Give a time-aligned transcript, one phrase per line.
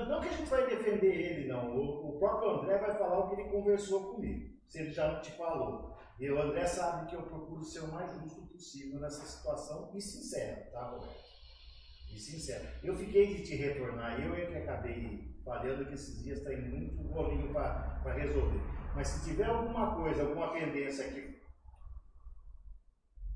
[0.00, 1.76] Não, não que a gente vai defender ele, não.
[1.76, 5.20] O, o próprio André vai falar o que ele conversou comigo, se ele já não
[5.20, 5.96] te falou.
[6.18, 10.00] E o André sabe que eu procuro ser o mais justo possível nessa situação e
[10.00, 11.30] sincero, tá, Roberto?
[12.12, 12.68] E sincero.
[12.82, 17.02] Eu fiquei de te retornar, eu é que acabei falhando que esses dias tem muito
[17.04, 18.60] bolinho para resolver.
[18.94, 21.40] Mas se tiver alguma coisa, alguma pendência aqui.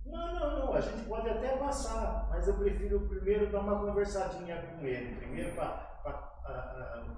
[0.05, 4.61] Não, não, não, a gente pode até passar, mas eu prefiro primeiro dar uma conversadinha
[4.63, 5.94] com ele, primeiro para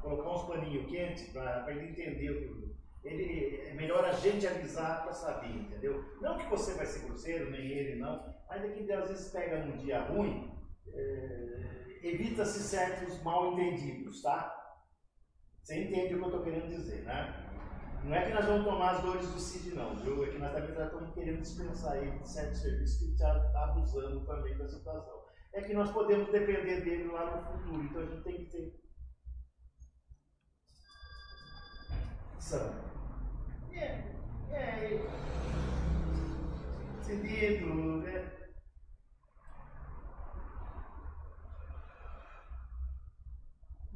[0.01, 2.77] colocar uns paninhos quentes, para ele entender o que.
[3.05, 6.05] Ele, é melhor a gente avisar para saber, entendeu?
[6.21, 9.65] Não que você vai ser grosseiro, nem ele não, mas é que às vezes pega
[9.65, 10.53] num dia ruim,
[10.93, 14.53] é, evita-se certos mal entendidos, tá?
[15.63, 17.47] Você entende o que eu estou querendo dizer, né?
[18.05, 20.25] Não é que nós vamos tomar as dores do CID, não, viu?
[20.25, 24.57] É que nós também estamos querendo dispensar ele de certos serviços que está abusando também
[24.57, 25.25] da situação.
[25.53, 28.86] É que nós podemos depender dele lá no futuro, então a gente tem que ter.
[32.39, 32.75] São.
[33.73, 34.03] É,
[34.51, 35.01] é.
[37.03, 38.33] Sentido, né?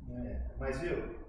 [0.09, 1.21] É, mas viu?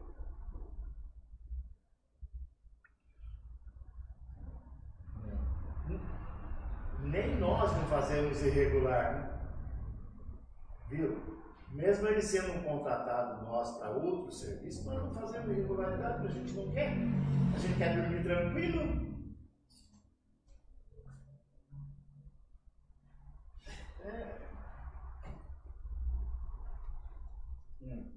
[7.11, 9.39] nem nós não fazemos irregular, né?
[10.89, 11.40] viu?
[11.71, 16.41] Mesmo ele sendo um contratado nós para outro serviço, nós não fazemos irregularidade, porque a
[16.41, 16.93] gente não quer.
[17.55, 19.11] A gente quer dormir tranquilo.
[24.03, 24.41] É.
[27.81, 28.11] Hum.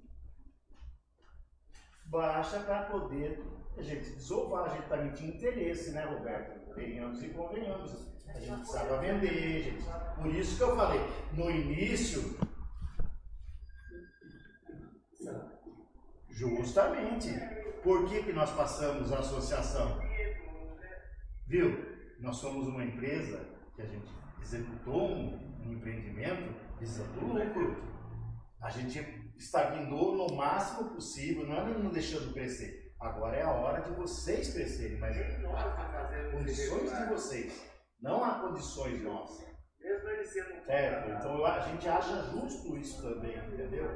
[2.07, 3.41] Baixa para poder
[3.77, 6.73] a gente desovar, a gente está mentindo interesse, né, Roberto?
[6.75, 7.93] Venhamos e convenhamos.
[8.27, 9.83] A gente precisava vender, gente.
[10.15, 10.99] Por isso que eu falei,
[11.33, 12.37] no início.
[16.35, 17.29] Justamente.
[17.81, 19.99] Por que, que nós passamos a associação?
[21.47, 21.95] Viu?
[22.19, 27.83] Nós somos uma empresa que a gente executou um, um empreendimento visando lucro.
[28.61, 28.99] A gente
[29.37, 32.93] estagnou no máximo possível, não é não deixando crescer.
[32.99, 37.65] Agora é a hora de vocês crescerem, mas é condições de vocês.
[38.01, 39.54] Não há condições nossas.
[39.85, 40.65] Mesmo ele sendo.
[40.65, 43.87] Certo, então a gente acha justo isso também, entendeu?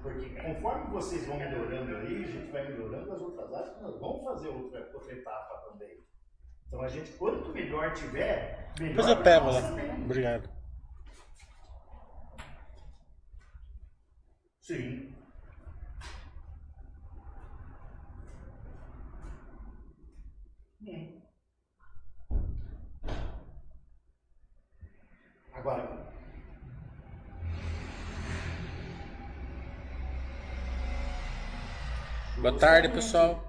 [0.00, 4.22] Porque conforme vocês vão melhorando aí, a gente vai melhorando as outras áreas, nós vamos
[4.22, 5.98] fazer outra, outra etapa também.
[6.68, 8.94] Então a gente, quanto melhor tiver, melhor.
[8.94, 9.60] Depois eu pego lá.
[10.04, 10.48] Obrigado.
[14.60, 15.12] Sim.
[20.86, 21.21] Hum.
[25.62, 25.88] Agora,
[32.36, 33.40] Boa tarde, pessoal.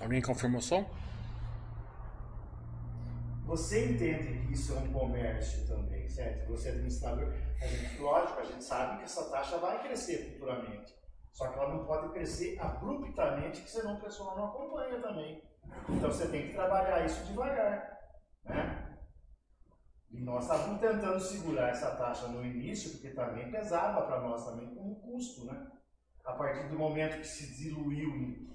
[0.00, 0.88] Alguém confirmou o som?
[3.44, 6.48] Você entende que isso é um comércio também, certo?
[6.48, 7.34] Você é administrador.
[7.60, 10.99] A gente, lógico, a gente sabe que essa taxa vai crescer futuramente.
[11.32, 15.42] Só que ela não pode crescer abruptamente, que senão o pessoal não acompanha também.
[15.88, 17.98] Então você tem que trabalhar isso devagar.
[18.44, 18.98] Né?
[20.10, 24.74] E nós estávamos tentando segurar essa taxa no início, porque também pesava para nós também
[24.74, 25.46] como custo.
[25.46, 25.66] Né?
[26.24, 28.50] A partir do momento que se diluiu em,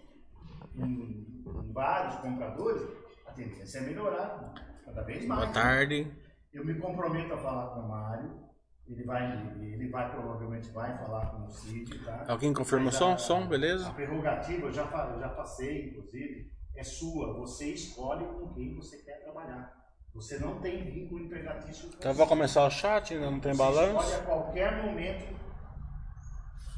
[0.75, 2.83] em, em vários compradores,
[3.25, 4.53] a tendência é melhorar
[4.83, 5.41] cada vez mais.
[5.41, 6.11] Boa tarde.
[6.53, 8.44] Eu me comprometo a falar com o Mário
[8.87, 12.25] ele vai, ele vai provavelmente vai falar com o Cid, tá?
[12.27, 13.17] Alguém confirmou som?
[13.17, 13.87] Som, beleza?
[13.89, 17.33] A prerrogativa, eu já, eu já passei, inclusive, é sua.
[17.39, 19.75] Você escolhe com quem você quer trabalhar.
[20.13, 23.53] Você não tem vínculo empregatício com Então eu vou começar o chat, ainda não tem
[23.53, 24.05] você balanço.
[24.05, 25.35] Escolhe a qualquer momento.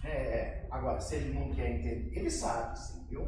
[0.03, 3.27] É, é, agora, se ele não quer entender, ele sabe, sim, viu?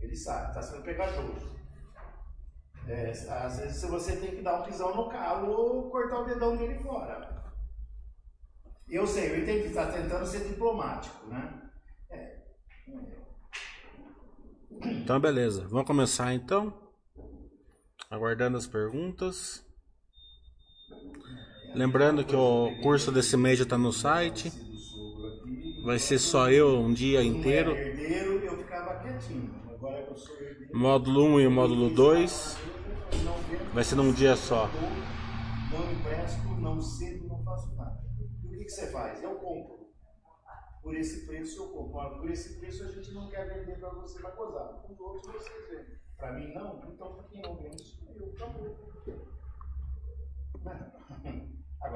[0.00, 1.52] Ele sabe, está sendo pegajoso.
[2.88, 6.56] É, às vezes você tem que dar um pisão no calo ou cortar o dedão
[6.56, 7.31] dele fora.
[8.88, 11.62] Eu sei, eu entendi, está tentando ser diplomático, né?
[12.10, 12.36] É.
[14.84, 15.66] Então, beleza.
[15.68, 16.72] Vamos começar então.
[18.10, 19.64] Aguardando as perguntas.
[21.74, 24.52] Lembrando que o curso desse mês já está no site.
[25.84, 27.74] Vai ser só eu um dia inteiro.
[30.72, 32.58] Módulo 1 e o módulo 2.
[33.72, 34.70] Vai ser num dia só.
[35.70, 37.21] Não empresto, não cedo,
[38.62, 39.22] que, que você faz?
[39.22, 39.90] Eu compro.
[40.82, 42.20] Por esse preço eu compro.
[42.20, 44.74] Por esse preço a gente não quer vender para você na gozada.
[44.74, 45.98] Com os outros vocês vendem.
[46.16, 48.92] Para mim não, então para quem não vende, eu acabou.
[50.62, 50.92] Né?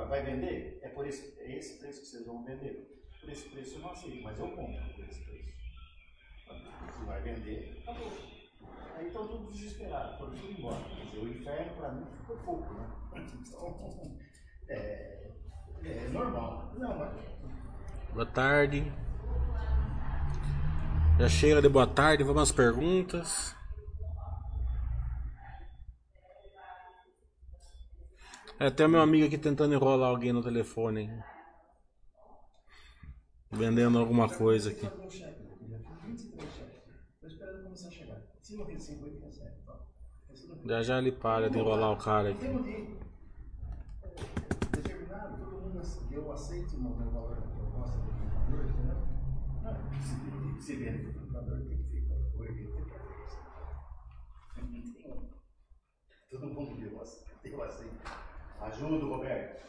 [0.09, 0.81] vai vender?
[0.83, 3.01] É por esse, é esse preço que vocês vão vender.
[3.21, 5.53] Por esse preço eu não aceito, mas eu compro por esse preço.
[6.93, 8.11] Se vai vender, acabou.
[8.97, 10.83] Aí estão todos desesperados, foram tudo embora.
[11.11, 12.89] Quer o inferno para mim ficou pouco, né?
[13.17, 14.19] Então,
[14.69, 15.26] é,
[15.85, 16.73] é normal.
[16.79, 17.13] Não, mas...
[18.13, 18.93] Boa tarde.
[21.19, 23.55] Já chega de boa tarde, vamos às perguntas.
[28.59, 31.03] É até meu amigo aqui tentando enrolar alguém no telefone.
[31.03, 31.23] hein?
[33.51, 34.87] Vendendo alguma coisa aqui.
[34.87, 35.11] Tem
[36.17, 36.47] 50,
[39.67, 39.75] tá
[40.49, 42.47] não- Já já ele para de enrolar o cara aqui.
[45.81, 48.97] Ace- eu aceito o meu valor da proposta do computador, entendeu?
[49.63, 49.75] Não,
[50.61, 52.15] se, se vende para o computador, tem que ficar.
[52.15, 53.07] O evento tem que fazer.
[56.31, 57.27] Todo mundo eu aceito.
[57.45, 57.95] Eu aceito.
[58.61, 59.65] Ajuda, Roberto.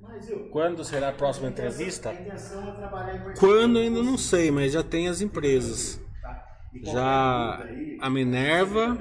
[0.00, 0.48] Mas eu.
[0.50, 2.10] Quando será a próxima entrevista?
[2.10, 6.00] A intenção é trabalhar em Quando ainda não sei, mas já tem as empresas.
[6.22, 6.60] Tá?
[6.82, 7.66] Já
[8.00, 8.96] a Minerva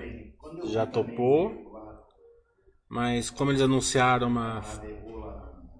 [0.65, 1.68] já topou.
[2.89, 4.61] Mas como eles anunciaram uma,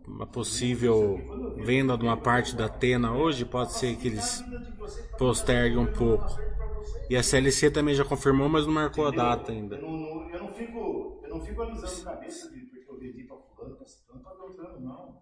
[0.06, 4.44] uma possível venda de uma parte da Atena hoje, pode ser que eles
[5.18, 6.42] posterguem um pouco.
[7.10, 9.78] E a CLC também já confirmou, mas não marcou a data ainda.
[9.78, 13.76] não- eu não fico, eu não fico alisando cabeça de porque eu vendi para fulano,
[13.78, 15.22] para ciclano, para beltrano, não.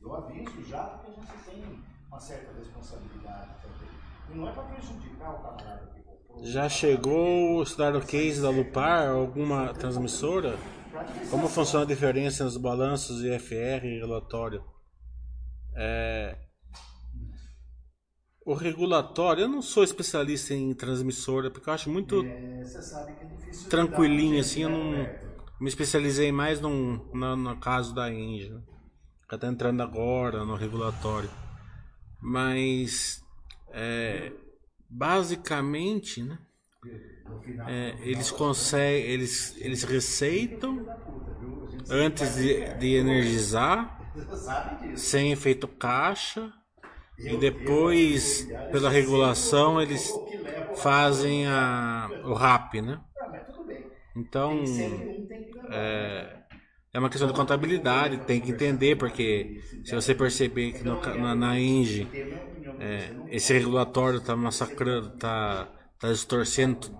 [0.00, 3.88] Eu aviso já porque a gente tem uma certa responsabilidade também.
[4.30, 6.44] E não é para prejudicar o camarada que comprou.
[6.44, 10.58] Já chegou o estudar o case da Lupar, alguma transmissora?
[11.30, 14.64] Como funciona a diferença nos balanços IFR e relatório?
[15.76, 16.36] É,
[18.46, 24.38] O regulatório, eu não sou especialista em transmissora, porque eu acho muito É, é tranquilinho,
[24.38, 25.52] assim, eu né, não Roberto?
[25.60, 28.50] me especializei mais num, na, no caso da Engie.
[28.50, 28.62] né?
[29.28, 31.30] Que tá entrando agora no regulatório.
[32.20, 33.22] Mas,
[33.72, 34.30] é,
[34.88, 36.38] basicamente, né,
[36.84, 36.90] No
[37.66, 40.86] é, eles conseguem, eles, eles receitam
[41.88, 43.98] antes de, de energizar,
[44.94, 46.52] sem efeito caixa,
[47.24, 50.20] e depois, pela regulação, eu- eles
[50.72, 53.00] fazem a, o RAP, né?
[53.18, 53.44] Ah.
[54.16, 55.74] Então, que levar.
[55.76, 56.44] é,
[56.94, 61.34] é uma questão de contabilidade, tem que entender, porque se você perceber que no na,
[61.34, 62.08] na opinião.
[62.78, 65.66] é, esse regulatório está massacrando, está
[65.98, 66.90] tá distorcendo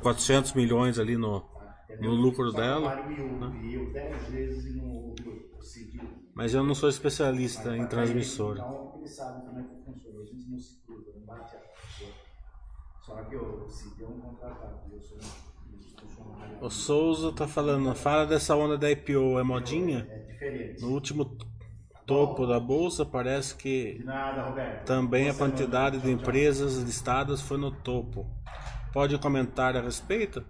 [0.00, 1.44] 400 milhões ali no,
[2.00, 3.06] no lucro dela,
[5.60, 6.00] Cid.
[6.34, 8.60] mas eu não sou especialista em transmissora.
[8.60, 9.00] Então,
[16.60, 20.06] o Souza tá falando, fala dessa onda da IPO, é modinha?
[20.40, 20.76] É.
[20.80, 21.36] No último
[22.06, 24.04] topo da bolsa parece que
[24.84, 28.26] também a quantidade de empresas listadas foi no topo.
[28.92, 30.44] Pode comentar a respeito?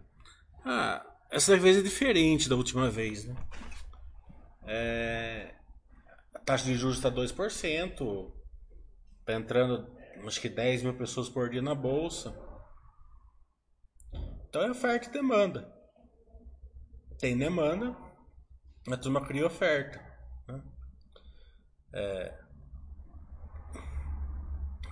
[0.65, 3.37] Ah, essa vez é diferente da última vez, né?
[4.67, 5.55] É,
[6.35, 8.33] a taxa de juros está 2%,
[9.25, 12.35] tá entrando acho que 10 mil pessoas por dia na bolsa.
[14.49, 15.73] Então é oferta e demanda.
[17.19, 17.97] Tem demanda,
[18.91, 20.01] a turma cria oferta.
[20.49, 20.63] né?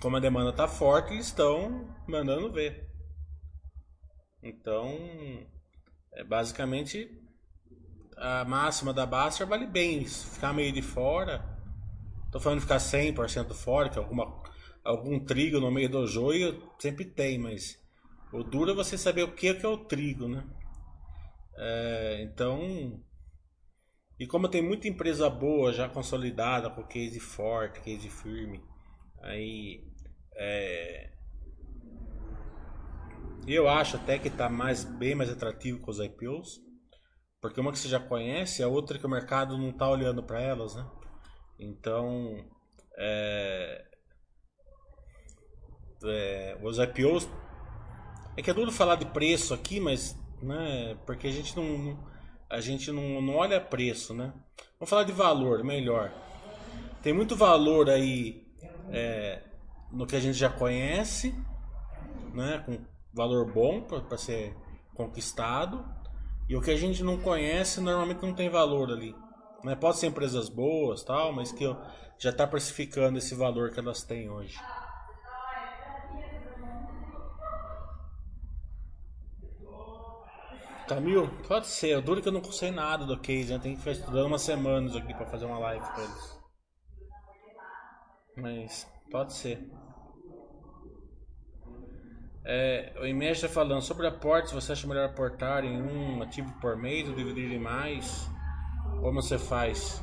[0.01, 2.89] como a demanda está forte, eles estão mandando ver.
[4.43, 5.47] Então,
[6.13, 7.11] é basicamente
[8.17, 10.05] a máxima da Baster vale bem.
[10.05, 11.45] Ficar meio de fora,
[12.31, 14.43] tô falando de ficar 100% fora, que alguma,
[14.85, 17.79] algum trigo no meio do joio sempre tem, mas
[18.33, 20.45] o duro é você saber o que é, que é o trigo, né?
[21.57, 23.03] É, então,
[24.19, 28.63] e como tem muita empresa boa já consolidada, com case forte, case firme,
[29.23, 29.85] aí
[30.37, 31.11] é,
[33.55, 36.61] eu acho até que está mais, bem mais atrativo com os IPOs,
[37.41, 40.41] porque uma que você já conhece, a outra que o mercado não está olhando para
[40.41, 40.87] elas, né?
[41.59, 42.45] Então,
[42.97, 43.85] é,
[46.05, 47.29] é, os IPOs
[48.37, 51.99] é que é duro falar de preço aqui, mas né, porque a gente não,
[52.49, 54.33] a gente não, não olha preço, né?
[54.79, 56.13] Vamos falar de valor, melhor.
[57.03, 58.47] Tem muito valor aí
[58.91, 59.43] é,
[59.91, 61.35] no que a gente já conhece,
[62.33, 62.63] né?
[62.65, 62.79] Com
[63.19, 64.57] valor bom para ser
[64.95, 65.85] conquistado.
[66.49, 69.15] E o que a gente não conhece normalmente não tem valor ali.
[69.65, 69.75] Né?
[69.75, 71.65] Pode ser empresas boas, tal, mas que
[72.17, 74.57] já está precificando esse valor que elas têm hoje.
[80.87, 81.99] Camil, pode ser.
[81.99, 83.59] O duro que eu não sei nada do case, né?
[83.59, 86.39] Tem que ficar estudando umas semanas aqui pra fazer uma live com eles.
[88.37, 89.71] Mas pode ser.
[92.45, 94.53] É, o IMEG está falando sobre aportes.
[94.53, 98.29] Você acha melhor aportar em um ativo por mês ou dividir em mais?
[99.01, 100.03] Como você faz?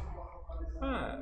[0.81, 1.21] Ah,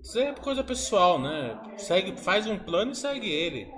[0.00, 1.60] isso é coisa pessoal, né?
[1.76, 3.70] Segue, faz um plano e segue ele.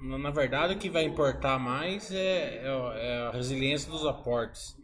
[0.00, 4.76] Na, na verdade, o que vai importar mais é, é, é a resiliência dos aportes.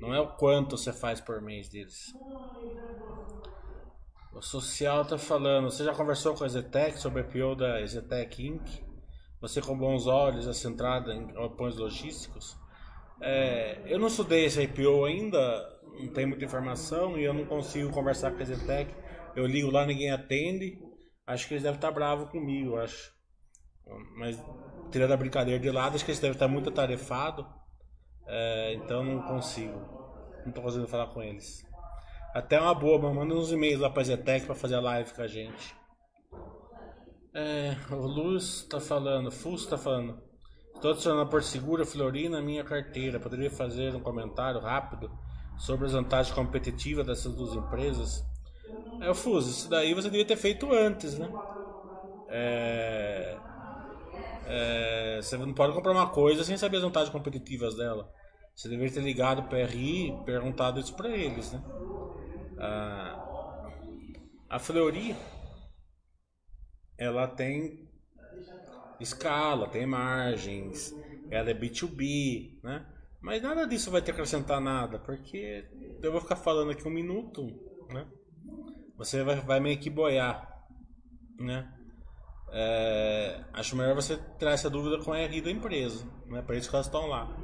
[0.00, 2.14] Não é o quanto você faz por mês deles.
[4.32, 5.70] O social está falando.
[5.70, 8.87] Você já conversou com a Zetec sobre a IPO da Zetec Inc?
[9.40, 12.56] Você com bons olhos essa entrada em galpões logísticos?
[13.20, 15.38] É, eu não estudei esse IPO ainda,
[15.98, 18.92] não tem muita informação e eu não consigo conversar com a Zetec.
[19.36, 20.78] Eu ligo lá, ninguém atende.
[21.26, 23.12] Acho que eles devem estar bravos comigo, acho.
[24.16, 24.42] Mas
[24.90, 27.46] tirando a brincadeira de lado, acho que eles devem estar muito atarefados.
[28.26, 29.78] É, então não consigo.
[30.40, 31.64] Não estou conseguindo falar com eles.
[32.34, 35.26] Até uma boa, manda uns e-mails lá pra Zetec pra fazer a live com a
[35.26, 35.77] gente.
[37.34, 40.18] É, o Luz tá falando, Fuso tá falando.
[40.74, 43.18] Estou adicionando a Porto Segura Florina na minha carteira.
[43.18, 45.10] Poderia fazer um comentário rápido
[45.58, 48.24] sobre as vantagens competitivas dessas duas empresas?
[49.00, 51.28] É o Fuso, isso daí você devia ter feito antes, né?
[52.28, 53.36] É,
[54.46, 58.10] é, você não pode comprar uma coisa sem saber as vantagens competitivas dela.
[58.54, 61.62] Você deveria ter ligado para RI e perguntado isso para eles, né?
[62.58, 63.64] A,
[64.50, 65.14] a Fleury,
[66.98, 67.88] ela tem
[69.00, 70.94] escala, tem margens,
[71.30, 72.86] ela é B2B, né?
[73.20, 75.64] Mas nada disso vai te acrescentar nada, porque
[76.02, 77.46] eu vou ficar falando aqui um minuto,
[77.88, 78.06] né?
[78.96, 80.66] Você vai, vai meio que boiar,
[81.38, 81.72] né?
[82.50, 86.42] É, acho melhor você tirar essa dúvida com a RI da empresa, né?
[86.42, 87.36] Para isso que elas estão lá.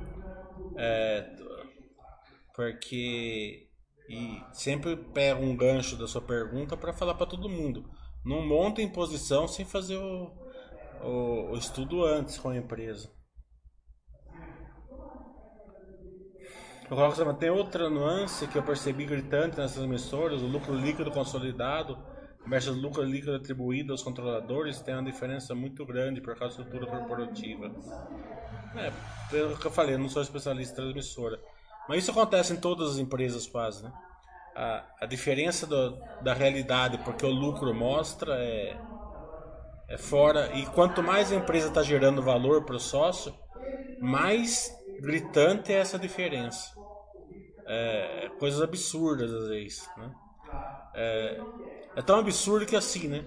[0.76, 1.36] É,
[2.54, 3.68] porque
[4.08, 7.88] e sempre pega um gancho da sua pergunta para falar para todo mundo.
[8.24, 10.30] Não monta em posição sem fazer o,
[11.02, 13.12] o, o estudo antes com a empresa.
[17.38, 21.98] Tem outra nuance que eu percebi gritante nessas emissoras: o lucro líquido consolidado
[22.46, 26.90] versus lucro líquido atribuído aos controladores tem uma diferença muito grande por causa da estrutura
[26.90, 27.72] corporativa.
[28.76, 28.92] É,
[29.36, 31.40] é o que eu falei, eu não sou especialista em transmissora.
[31.88, 33.92] Mas isso acontece em todas as empresas quase, né?
[34.54, 38.76] A, a diferença do, da realidade, porque o lucro mostra, é,
[39.88, 40.50] é fora.
[40.54, 43.34] E quanto mais a empresa está gerando valor para o sócio,
[44.00, 44.70] mais
[45.00, 46.72] gritante é essa diferença.
[47.66, 50.10] É, coisas absurdas às vezes, né?
[50.94, 51.40] É,
[51.96, 53.24] é tão absurdo que assim, né?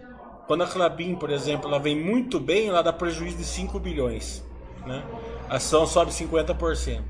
[0.48, 4.44] Quando a Clabin, por exemplo, ela vem muito bem, ela dá prejuízo de 5 bilhões,
[4.86, 5.04] né?
[5.50, 7.04] A ação sobe 50%.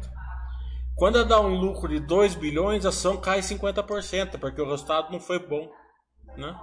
[0.98, 5.20] Quando dá um lucro de 2 bilhões, a ação cai 50%, porque o resultado não
[5.20, 5.72] foi bom,
[6.36, 6.60] né?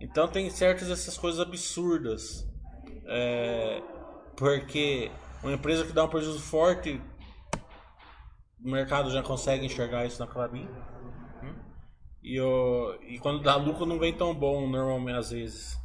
[0.00, 2.44] Então tem certas essas coisas absurdas.
[3.06, 3.80] É,
[4.36, 5.12] porque
[5.44, 7.00] uma empresa que dá um prejuízo forte,
[8.64, 10.64] o mercado já consegue enxergar isso na Clabin.
[11.40, 11.54] Né?
[12.20, 12.40] E,
[13.06, 15.78] e quando dá lucro não vem tão bom normalmente às vezes.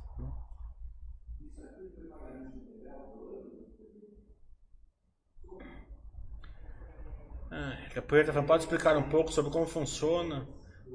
[7.55, 10.47] Ah, Capoeira pode explicar um pouco sobre como funciona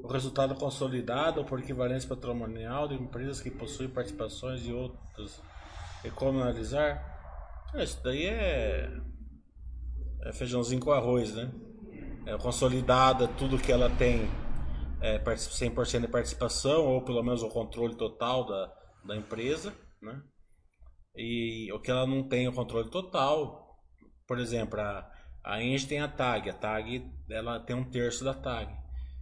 [0.03, 5.41] o resultado consolidado por equivalência patrimonial de empresas que possuem participações e outras
[6.03, 7.01] e como analisar?
[7.73, 8.91] Ah, isso daí é,
[10.23, 11.49] é feijãozinho com arroz, né?
[12.25, 14.29] É consolidada tudo que ela tem
[14.99, 18.73] é, 100% de participação ou pelo menos o controle total da,
[19.05, 20.21] da empresa, né?
[21.15, 23.79] E o que ela não tem o controle total,
[24.27, 28.33] por exemplo, a a Engie tem a TAG, a TAG ela tem um terço da
[28.33, 28.73] TAG.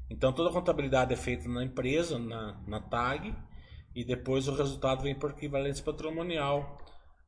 [0.10, 3.36] Então toda a contabilidade é feita na empresa, na, na TAG,
[3.96, 6.78] e depois o resultado vem por equivalência patrimonial.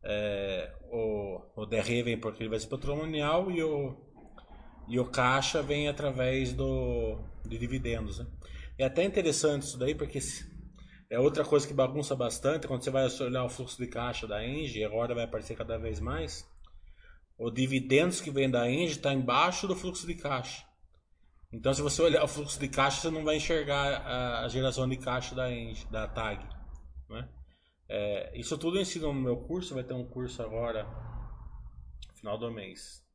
[0.01, 3.97] É, o, o DRE vem por equivalência patrimonial e o,
[4.87, 8.19] e o caixa vem através do, de dividendos.
[8.19, 8.27] Né?
[8.77, 10.19] É até interessante isso daí, porque
[11.09, 12.67] é outra coisa que bagunça bastante.
[12.67, 15.99] Quando você vai olhar o fluxo de caixa da Engie, agora vai aparecer cada vez
[15.99, 16.47] mais
[17.39, 20.65] o dividendos que vem da Engie está embaixo do fluxo de caixa.
[21.51, 24.05] Então, se você olhar o fluxo de caixa, você não vai enxergar
[24.43, 26.45] a, geração de caixa da Engie, da TAG.
[27.09, 27.29] Né?
[27.87, 30.85] É, isso tudo eu ensino no meu curso, vai ter um curso agora,
[32.13, 33.07] final do mês.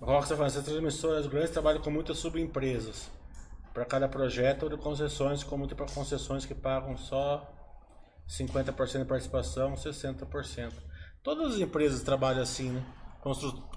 [0.00, 3.10] Rock está falando, essas transmissoras grandes trabalham com muitas subempresas
[3.74, 7.59] para cada projeto ou de concessões, como para concessões que pagam só
[8.30, 10.72] 50% de participação, 60%.
[11.22, 12.86] Todas as empresas trabalham assim, né?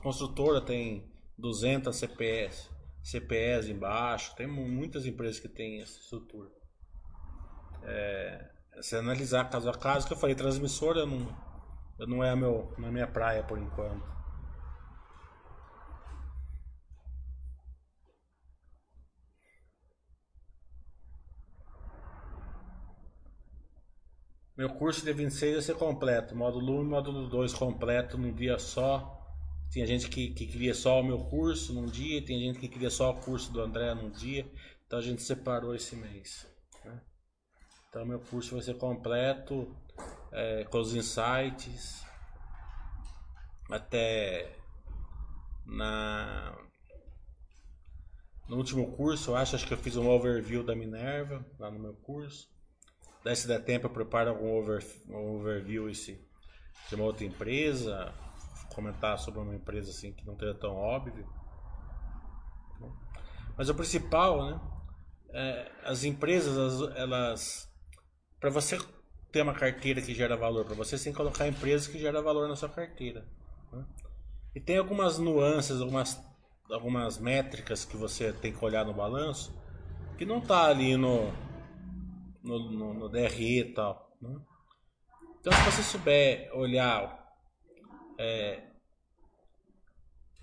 [0.01, 2.69] Construtora tem 200 CPS,
[3.01, 6.49] CPS embaixo, tem muitas empresas que têm essa estrutura.
[7.83, 8.49] É,
[8.81, 11.27] se analisar caso a caso, que eu falei, transmissora não,
[12.07, 14.07] não é a, meu, não é minha praia por enquanto.
[24.55, 26.35] Meu curso de 26 vai ser completo.
[26.35, 29.19] Módulo 1 e módulo 2 completo num dia só.
[29.71, 32.91] Tinha gente que, que queria só o meu curso num dia, tem gente que queria
[32.91, 34.45] só o curso do André num dia.
[34.85, 36.45] Então a gente separou esse mês.
[36.85, 37.01] Né?
[37.89, 39.75] Então meu curso vai ser completo,
[40.31, 42.05] é, com os insights.
[43.71, 44.55] Até
[45.65, 46.55] na
[48.47, 51.79] no último curso, eu acho, acho que eu fiz um overview da Minerva lá no
[51.79, 52.52] meu curso.
[53.23, 56.19] Daí se der tempo eu preparo algum over, um overview esse,
[56.89, 58.13] de uma outra empresa,
[58.73, 61.25] comentar sobre uma empresa assim que não esteja tão óbvio.
[63.57, 64.61] Mas o principal, né?
[65.31, 67.71] É, as empresas, elas.
[68.39, 68.77] Para você
[69.31, 72.21] ter uma carteira que gera valor para você, você tem que colocar empresas que geram
[72.21, 73.25] valor na sua carteira.
[73.71, 73.85] Né?
[74.53, 76.21] E tem algumas nuances, algumas,
[76.69, 79.57] algumas métricas que você tem que olhar no balanço
[80.17, 81.33] que não tá ali no,
[82.43, 84.15] no, no, no DRE e tal.
[84.21, 84.35] Né?
[85.39, 87.23] Então, se você souber olhar
[88.17, 88.63] é,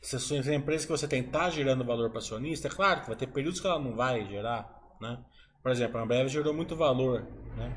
[0.01, 3.17] se a empresa que você tem está gerando valor para acionista, é claro que vai
[3.17, 4.81] ter períodos que ela não vai gerar.
[5.01, 5.23] Né?
[5.63, 7.23] Por exemplo, a Ambev gerou muito valor.
[7.57, 7.71] Né?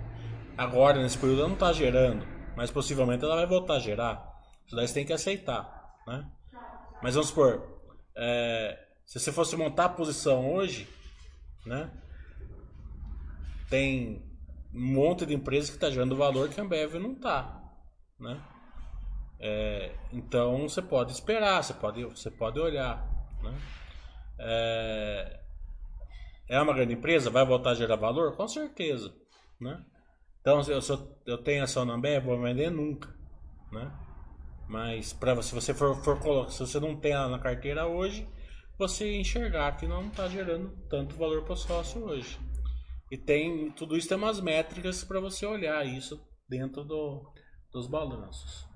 [0.58, 2.25] Agora, nesse período, ela não está gerando,
[2.56, 4.34] mas possivelmente ela vai voltar a gerar.
[4.65, 5.98] Isso daí você tem que aceitar.
[6.08, 6.25] Né?
[7.01, 7.82] Mas vamos supor,
[8.15, 10.88] é, se você fosse montar a posição hoje,
[11.65, 11.92] né?
[13.74, 14.22] Tem
[14.72, 17.60] um monte de empresas que está gerando valor que a Ambev não está,
[18.20, 18.39] né?
[19.39, 23.03] É, então você pode esperar, você pode, você pode olhar,
[23.42, 23.58] né?
[24.38, 25.40] É,
[26.50, 28.36] é uma grande empresa, vai voltar a gerar valor?
[28.36, 29.12] Com certeza,
[29.59, 29.83] né?
[30.40, 30.79] Então eu,
[31.25, 33.09] eu tenho ação na Ambev, vou vender nunca,
[33.72, 33.92] né?
[34.70, 38.29] Mas para se você for, for se você não tem ela na carteira hoje,
[38.77, 42.40] você enxergar que não está gerando tanto valor para o sócio hoje.
[43.11, 47.31] E tem tudo isso tem umas métricas para você olhar isso dentro do,
[47.72, 48.68] dos balanços.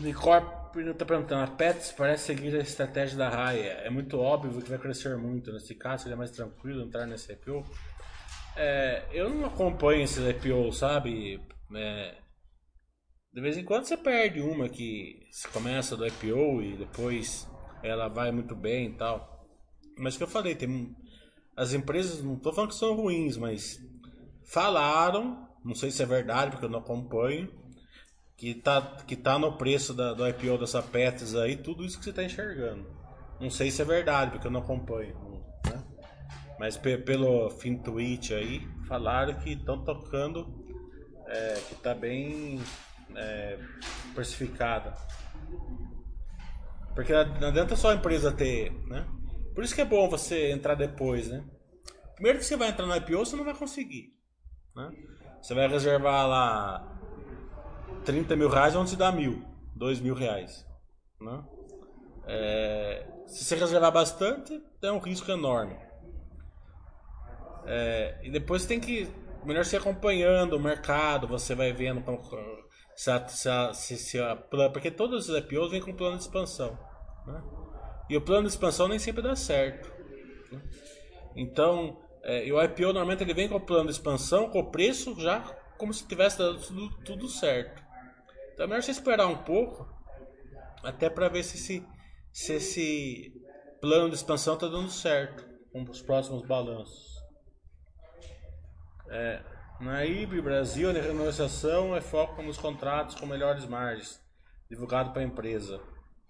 [0.00, 3.72] Nicor está perguntando, a Pets parece seguir a estratégia da Raia.
[3.84, 5.52] É muito óbvio que vai crescer muito.
[5.52, 7.64] Nesse caso, seria mais tranquilo entrar nesse IPO.
[8.56, 11.40] É, eu não acompanho esses IPO, sabe?
[11.74, 12.16] É,
[13.32, 17.48] de vez em quando você perde uma que se começa do IPO e depois
[17.82, 19.46] ela vai muito bem e tal.
[19.98, 20.94] Mas o que eu falei, tem
[21.56, 23.80] as empresas, não estou falando que são ruins, mas
[24.44, 27.50] falaram, não sei se é verdade, porque eu não acompanho,
[28.36, 32.04] que tá, que tá no preço da, do IPO dessa Petris aí, tudo isso que
[32.04, 32.86] você está enxergando.
[33.40, 35.16] Não sei se é verdade, porque eu não acompanho.
[35.66, 35.82] Né?
[36.58, 40.46] Mas pelo fim tweet aí, falaram que estão tocando,
[41.26, 42.60] é, que está bem
[43.14, 43.58] é,
[44.14, 44.94] precificada.
[46.94, 49.06] Porque não adianta só a empresa ter, né?
[49.54, 51.44] Por isso que é bom você entrar depois, né?
[52.14, 54.14] Primeiro que você vai entrar no IPO, você não vai conseguir.
[54.74, 54.90] Né?
[55.40, 56.98] Você vai reservar lá
[58.04, 60.66] 30 mil reais, vão te dar mil, 2 mil reais.
[61.20, 61.44] Né?
[62.26, 65.76] É, se você reservar bastante, tem um risco enorme.
[67.66, 69.08] É, e depois tem que.
[69.44, 72.22] Melhor você acompanhando o mercado, você vai vendo como,
[72.94, 76.22] se, a, se, a, se, se a, porque todos os IPOs vêm com plano de
[76.22, 76.78] expansão.
[77.26, 77.42] Né?
[78.12, 79.90] E o plano de expansão nem sempre dá certo.
[80.52, 80.60] Né?
[81.34, 84.70] Então, é, e o IPO normalmente ele vem com o plano de expansão, com o
[84.70, 85.40] preço já
[85.78, 87.82] como se tivesse dado tudo, tudo certo.
[88.52, 89.88] Então é melhor você esperar um pouco,
[90.84, 91.86] até para ver se esse,
[92.30, 93.32] se esse
[93.80, 97.16] plano de expansão está dando certo com os próximos balanços.
[99.08, 99.42] É,
[99.80, 104.20] na IB Brasil, a renegociação é foco nos contratos com melhores margens,
[104.68, 105.80] divulgado para a empresa.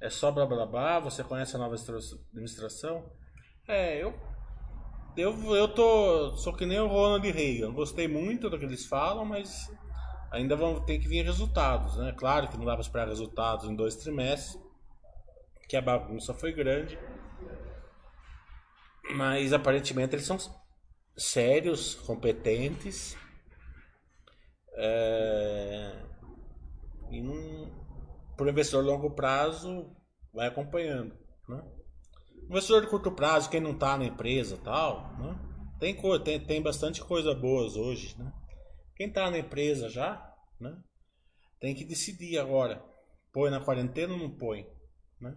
[0.02, 3.10] É só blá blá blá, você conhece a nova administração?
[3.66, 4.12] É, eu
[5.16, 6.36] eu, eu tô.
[6.36, 7.72] Sou que nem o Ronald Reagan.
[7.72, 9.70] Gostei muito do que eles falam, mas
[10.30, 12.14] ainda vão ter que vir resultados, né?
[12.16, 14.58] Claro que não dá para esperar resultados em dois trimestres,
[15.68, 16.98] que a bagunça foi grande.
[19.14, 20.38] Mas aparentemente eles são
[21.16, 23.14] sérios, competentes.
[24.74, 26.02] É,
[27.10, 27.81] e não,
[28.36, 29.94] para o investidor longo prazo,
[30.32, 31.16] vai acompanhando.
[31.48, 31.62] Né?
[32.48, 35.38] Investidor de curto prazo, quem não está na empresa tal, né?
[35.78, 38.16] tem, tem, tem bastante coisa boas hoje.
[38.18, 38.32] Né?
[38.96, 40.76] Quem está na empresa já, né?
[41.60, 42.84] tem que decidir agora.
[43.32, 44.66] Põe na quarentena ou não põe?
[45.20, 45.34] Né?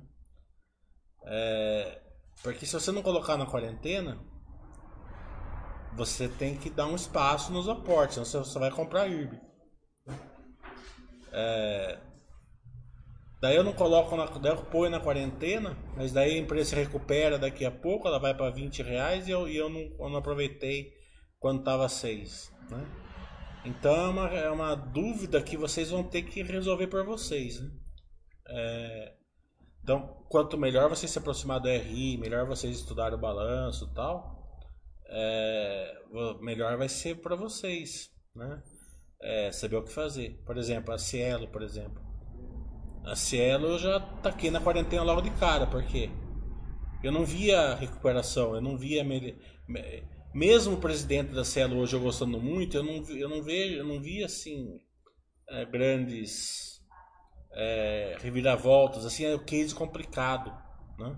[1.26, 2.02] É,
[2.44, 4.20] porque se você não colocar na quarentena,
[5.96, 9.40] você tem que dar um espaço nos aportes, senão você vai comprar IRB.
[11.32, 12.00] É,
[13.42, 17.38] daí eu não coloco na, daí eu ponho na quarentena, mas daí a empresa recupera
[17.38, 20.18] daqui a pouco, ela vai para 20 reais e eu, e eu, não, eu não
[20.18, 20.94] aproveitei
[21.40, 22.52] quando estava 6.
[22.70, 22.86] Né?
[23.66, 27.60] Então é uma, é uma dúvida que vocês vão ter que resolver por vocês.
[27.60, 27.72] Né?
[28.48, 29.14] É,
[29.84, 34.36] então, quanto melhor vocês se aproximar do RI, melhor vocês estudarem o balanço tal,
[35.08, 35.94] é,
[36.42, 38.64] melhor vai ser para vocês, né?
[39.22, 40.42] É, saber o que fazer.
[40.46, 42.05] Por exemplo, a Cielo, por exemplo.
[43.06, 46.10] A Cielo eu já taquei na quarentena logo de cara, porque
[47.04, 49.06] eu não via recuperação, eu não via
[50.34, 53.86] mesmo o presidente da Cielo hoje eu gostando muito, eu não eu não vejo, eu
[53.86, 54.80] não vi assim
[55.48, 56.82] é, grandes
[57.54, 60.52] é, reviravoltas, assim é o case complicado,
[60.98, 61.16] né?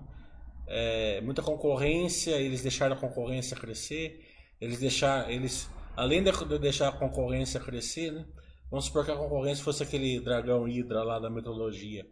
[0.68, 4.20] é, muita concorrência, eles deixaram a concorrência crescer,
[4.60, 8.26] eles deixar, eles além de deixar a concorrência crescer, né?
[8.70, 12.06] Vamos supor que a concorrência fosse aquele dragão Hydra lá da mitologia.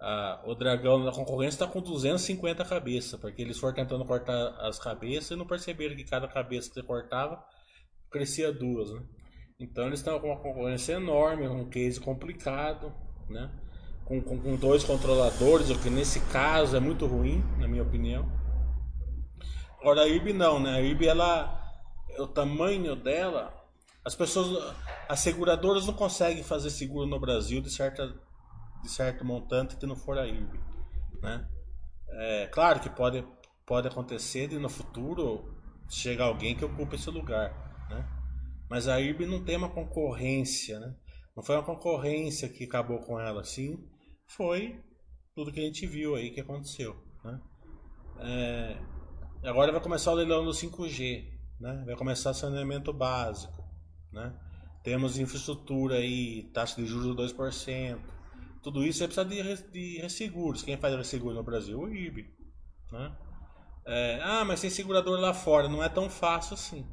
[0.00, 4.78] Ah, o dragão da concorrência está com 250 cabeças, porque eles foram tentando cortar as
[4.78, 7.44] cabeças e não perceberam que cada cabeça que você cortava
[8.10, 9.02] crescia duas, né?
[9.60, 12.92] Então eles estão com uma concorrência enorme, um case complicado,
[13.28, 13.50] né?
[14.08, 18.26] com, com, com, dois controladores, o que nesse caso é muito ruim, na minha opinião.
[19.78, 20.76] Agora a IRB não, né?
[20.76, 21.62] A IRB, ela,
[22.18, 23.52] o tamanho dela,
[24.02, 24.74] as pessoas,
[25.08, 28.14] as seguradoras não conseguem fazer seguro no Brasil de, certa,
[28.82, 30.58] de certo montante que não for a IRB,
[31.22, 31.48] né?
[32.10, 33.26] É, claro que pode,
[33.66, 35.56] pode acontecer de no futuro
[35.88, 38.08] chegar alguém que ocupe esse lugar, né?
[38.68, 40.94] Mas a IRB não tem uma concorrência, né?
[41.36, 43.78] Não foi uma concorrência que acabou com ela, sim
[44.28, 44.80] foi
[45.34, 46.96] tudo que a gente viu aí que aconteceu.
[47.24, 47.40] Né?
[48.20, 51.24] É, agora vai começar o leilão do 5G,
[51.60, 51.82] né?
[51.86, 53.64] vai começar saneamento básico.
[54.12, 54.38] Né?
[54.82, 57.98] Temos infraestrutura aí, taxa de juros de 2%.
[58.62, 60.62] Tudo isso é precisa de, de resseguros.
[60.62, 61.78] Quem faz resseguro no Brasil?
[61.78, 62.30] O IRB.
[62.92, 63.16] Né?
[63.86, 65.68] É, ah, mas tem segurador lá fora.
[65.68, 66.86] Não é tão fácil assim.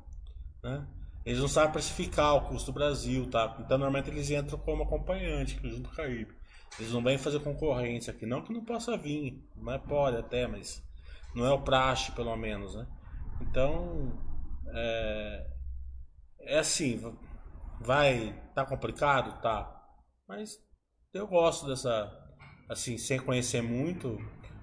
[0.63, 0.87] Né?
[1.25, 3.57] Eles não sabem precificar o custo do Brasil, tá?
[3.59, 6.35] Então normalmente eles entram como acompanhante junto com a IRB.
[6.79, 8.25] Eles não vêm fazer concorrência aqui.
[8.25, 10.83] Não que não possa vir, mas pode até, mas
[11.33, 12.85] não é o praxe, pelo menos, né?
[13.41, 14.13] Então,
[14.67, 15.47] é,
[16.39, 17.01] é assim,
[17.79, 19.41] vai, tá complicado?
[19.41, 19.71] Tá.
[20.27, 20.57] Mas
[21.13, 22.11] eu gosto dessa,
[22.69, 24.17] assim, sem conhecer muito,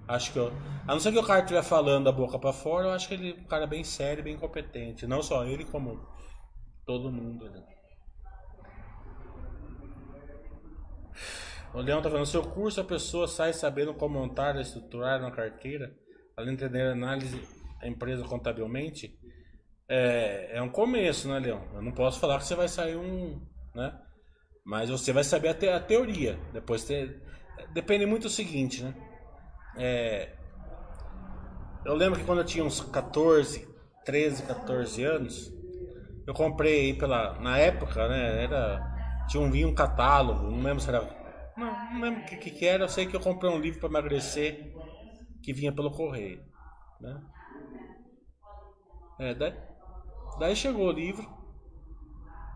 [0.08, 0.52] acho que eu,
[0.86, 3.14] a não ser que o cara estiver falando da boca para fora, eu acho que
[3.14, 5.06] ele é um cara bem sério, bem competente.
[5.06, 6.06] Não só ele, como
[6.84, 7.62] todo mundo, né?
[11.74, 15.96] O Leão tá falando, seu curso a pessoa sai sabendo como montar estruturar uma carteira,
[16.36, 17.40] além de entender análise
[17.80, 19.18] da empresa contabilmente.
[19.94, 21.68] É, é um começo, né, Leão?
[21.74, 23.38] Eu não posso falar que você vai sair um,
[23.74, 23.92] né?
[24.64, 26.38] Mas você vai saber até a teoria.
[26.50, 26.88] Depois
[27.74, 28.94] depende muito do seguinte, né?
[29.76, 30.32] É,
[31.84, 33.68] eu lembro que quando eu tinha uns 14,
[34.02, 35.52] 13, 14 anos,
[36.26, 40.88] eu comprei pela na época, né, era tinha um vinho um catálogo, não lembro se
[40.88, 41.02] era
[41.54, 42.84] não, não lembro o que, que, era.
[42.84, 44.72] Eu sei que eu comprei um livro para emagrecer
[45.42, 46.42] que vinha pelo correio.
[46.98, 47.22] Né?
[49.18, 49.52] É, daí,
[50.38, 51.26] daí chegou o livro.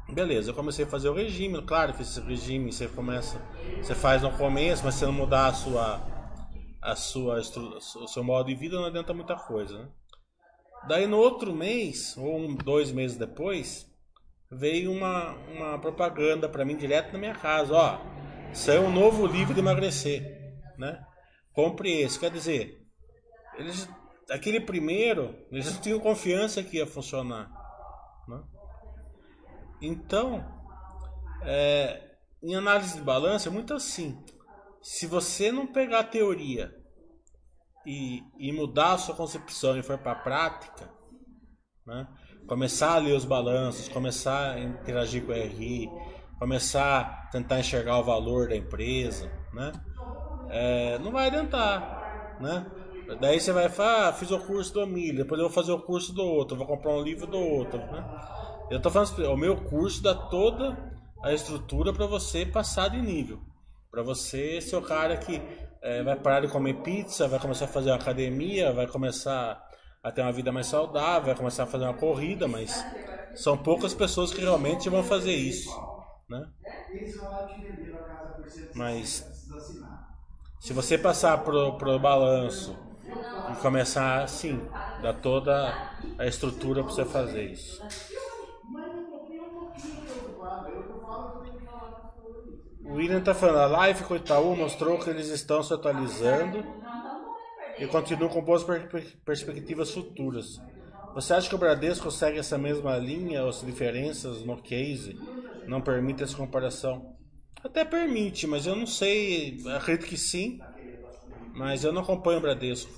[0.08, 1.60] Beleza, eu comecei a fazer o regime.
[1.62, 2.72] Claro, fiz esse regime.
[2.72, 3.40] Você começa,
[3.82, 6.00] você faz no começo, mas se não mudar a sua,
[6.80, 9.78] a sua, o seu modo de vida, não adianta muita coisa.
[9.78, 9.88] Né?
[10.88, 13.86] Daí no outro mês, ou um, dois meses depois,
[14.50, 17.74] veio uma, uma propaganda para mim direto na minha casa.
[17.74, 18.16] Ó,
[18.56, 20.22] Saiu um novo livro de emagrecer,
[20.78, 21.04] né?
[21.52, 22.18] Compre esse.
[22.18, 22.82] Quer dizer,
[23.58, 23.88] eles,
[24.30, 27.50] aquele primeiro, eles não tinham confiança que ia funcionar.
[29.80, 30.44] Então,
[31.42, 34.22] é, em análise de balanço é muito assim.
[34.82, 36.72] Se você não pegar a teoria
[37.86, 40.90] e, e mudar a sua concepção e for para a prática,
[41.86, 42.06] né?
[42.46, 45.90] começar a ler os balanços, começar a interagir com o RI,
[46.38, 49.72] começar a tentar enxergar o valor da empresa, né?
[50.48, 52.66] É, não vai adiantar, né?
[53.20, 55.80] Daí você vai falar, ah, fiz o curso do milho, depois eu vou fazer o
[55.80, 58.04] curso do outro, vou comprar um livro do outro, né?
[58.68, 60.76] Eu tô falando, o meu curso dá toda
[61.22, 63.40] a estrutura para você passar de nível,
[63.90, 65.40] para você ser o cara que
[65.80, 69.64] é, vai parar de comer pizza, vai começar a fazer uma academia, vai começar
[70.02, 72.84] a ter uma vida mais saudável, vai começar a fazer uma corrida, mas
[73.36, 75.70] são poucas pessoas que realmente vão fazer isso.
[76.28, 76.48] Né?
[78.74, 79.24] Mas
[80.58, 82.76] se você passar pro, pro balanço
[83.52, 84.60] e começar assim,
[85.00, 85.72] dá toda
[86.18, 87.80] a estrutura para você fazer isso.
[92.84, 96.64] O William tá falando, a live com o Itaú mostrou que eles estão se atualizando
[97.78, 98.88] e continuam com boas per
[99.24, 100.60] perspectivas futuras.
[101.14, 105.18] Você acha que o Bradesco segue essa mesma linha ou as diferenças no case
[105.66, 107.16] não permitem essa comparação?
[107.64, 109.58] Até permite, mas eu não sei.
[109.74, 110.60] Acredito que sim,
[111.54, 112.92] mas eu não acompanho o Bradesco.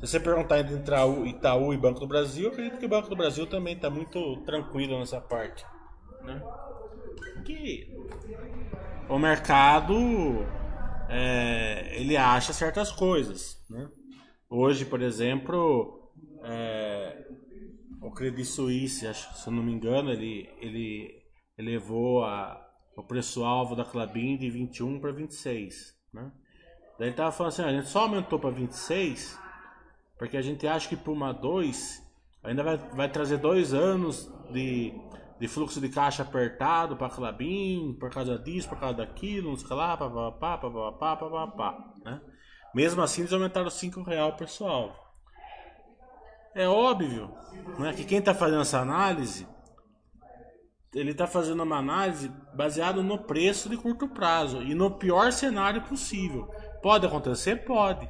[0.00, 3.16] Se você perguntar entre Itaú e Banco do Brasil, eu acredito que o Banco do
[3.16, 5.64] Brasil também está muito tranquilo nessa parte.
[6.22, 6.42] Né?
[7.44, 7.92] Que
[9.08, 9.94] o mercado
[11.08, 13.62] é, ele acha certas coisas.
[13.68, 13.88] Né?
[14.48, 17.26] Hoje, por exemplo, é,
[18.00, 21.22] o Credit Suisse, acho, se eu não me engano, ele, ele
[21.58, 22.60] elevou a,
[22.96, 26.32] o preço-alvo da Clabin de 21 para 26, né?
[26.98, 29.38] Daí ele tava falando assim, a gente só aumentou para 26
[30.18, 32.00] porque a gente acha que Puma 2
[32.44, 34.92] ainda vai, vai trazer dois anos de,
[35.42, 39.74] de fluxo de caixa apertado para Clabin, por causa disso, por causa daquilo, não sei
[39.76, 42.20] lá, papapá, papapá, papapá, né?
[42.72, 44.94] Mesmo assim, eles aumentaram 5 real preço-alvo.
[46.54, 47.34] É óbvio
[47.76, 49.48] né, que quem está fazendo essa análise
[50.94, 55.82] ele está fazendo uma análise baseada no preço de curto prazo e no pior cenário
[55.82, 56.46] possível.
[56.80, 57.64] Pode acontecer?
[57.64, 58.08] Pode,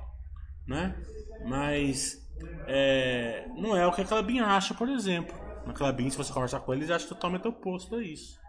[0.67, 1.01] né?
[1.49, 2.19] Mas
[2.67, 5.42] é, não é o que a Clabin acha, por exemplo.
[5.67, 8.41] Na Clabin, se você conversar com eles, acha totalmente oposto a isso.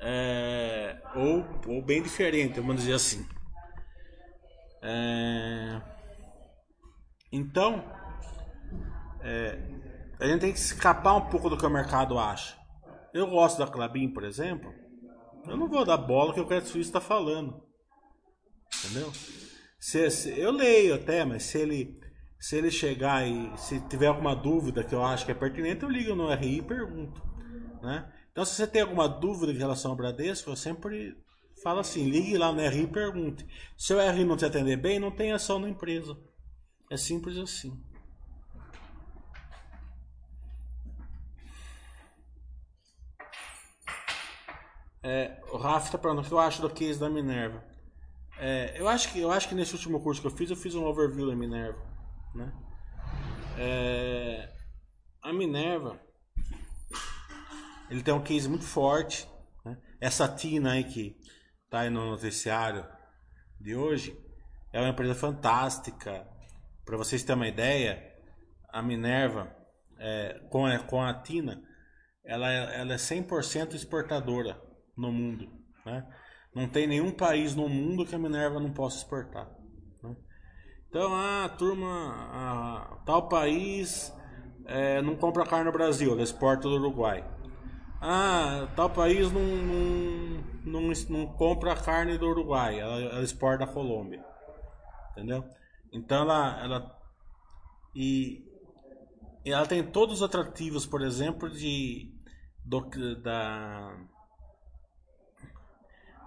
[0.00, 3.26] É, ou, ou bem diferente, vamos dizer assim.
[4.82, 5.80] É,
[7.30, 7.84] então,
[9.20, 9.58] é,
[10.18, 12.56] a gente tem que escapar um pouco do que o mercado acha.
[13.14, 14.72] Eu gosto da Clabin, por exemplo.
[15.46, 17.62] Eu não vou dar bola que o Credit Suisse está falando.
[18.84, 19.12] Entendeu?
[19.78, 22.00] Se, se, eu leio até, mas se ele,
[22.42, 25.88] se ele chegar e se tiver alguma dúvida que eu acho que é pertinente, eu
[25.88, 27.22] ligo no RI e pergunto.
[27.80, 28.12] Né?
[28.32, 31.16] Então, se você tem alguma dúvida em relação ao Bradesco, eu sempre
[31.62, 33.46] falo assim: ligue lá no RI e pergunte.
[33.78, 36.18] Se o RI não te atender bem, não tem ação na empresa.
[36.90, 37.80] É simples assim.
[45.00, 47.62] É, o Rafa está perguntando o que eu acho do case da Minerva.
[48.36, 50.74] É, eu, acho que, eu acho que nesse último curso que eu fiz, eu fiz
[50.74, 51.91] um overview da Minerva.
[52.34, 52.52] Né?
[53.58, 54.48] É,
[55.22, 56.00] a Minerva
[57.90, 59.28] ele tem um case muito forte.
[59.64, 59.76] Né?
[60.00, 61.14] Essa Tina aí que
[61.64, 62.86] está aí no noticiário
[63.60, 64.18] de hoje
[64.72, 66.26] é uma empresa fantástica.
[66.86, 68.02] Para vocês terem uma ideia,
[68.70, 69.54] a Minerva
[69.98, 71.62] é, com, a, com a Tina
[72.24, 74.58] ela, é, ela é 100% exportadora
[74.96, 75.50] no mundo.
[75.84, 76.06] Né?
[76.54, 79.50] Não tem nenhum país no mundo que a Minerva não possa exportar.
[80.92, 84.14] Então, a turma, a, tal país
[84.66, 87.24] é, não compra carne no Brasil, ela exporta do Uruguai.
[87.98, 93.72] Ah, tal país não, não, não, não compra carne do Uruguai, ela, ela exporta da
[93.72, 94.22] Colômbia.
[95.12, 95.42] Entendeu?
[95.90, 97.00] Então ela, ela
[97.96, 98.44] e
[99.46, 102.14] ela tem todos os atrativos, por exemplo, de
[102.66, 102.82] do,
[103.22, 103.96] da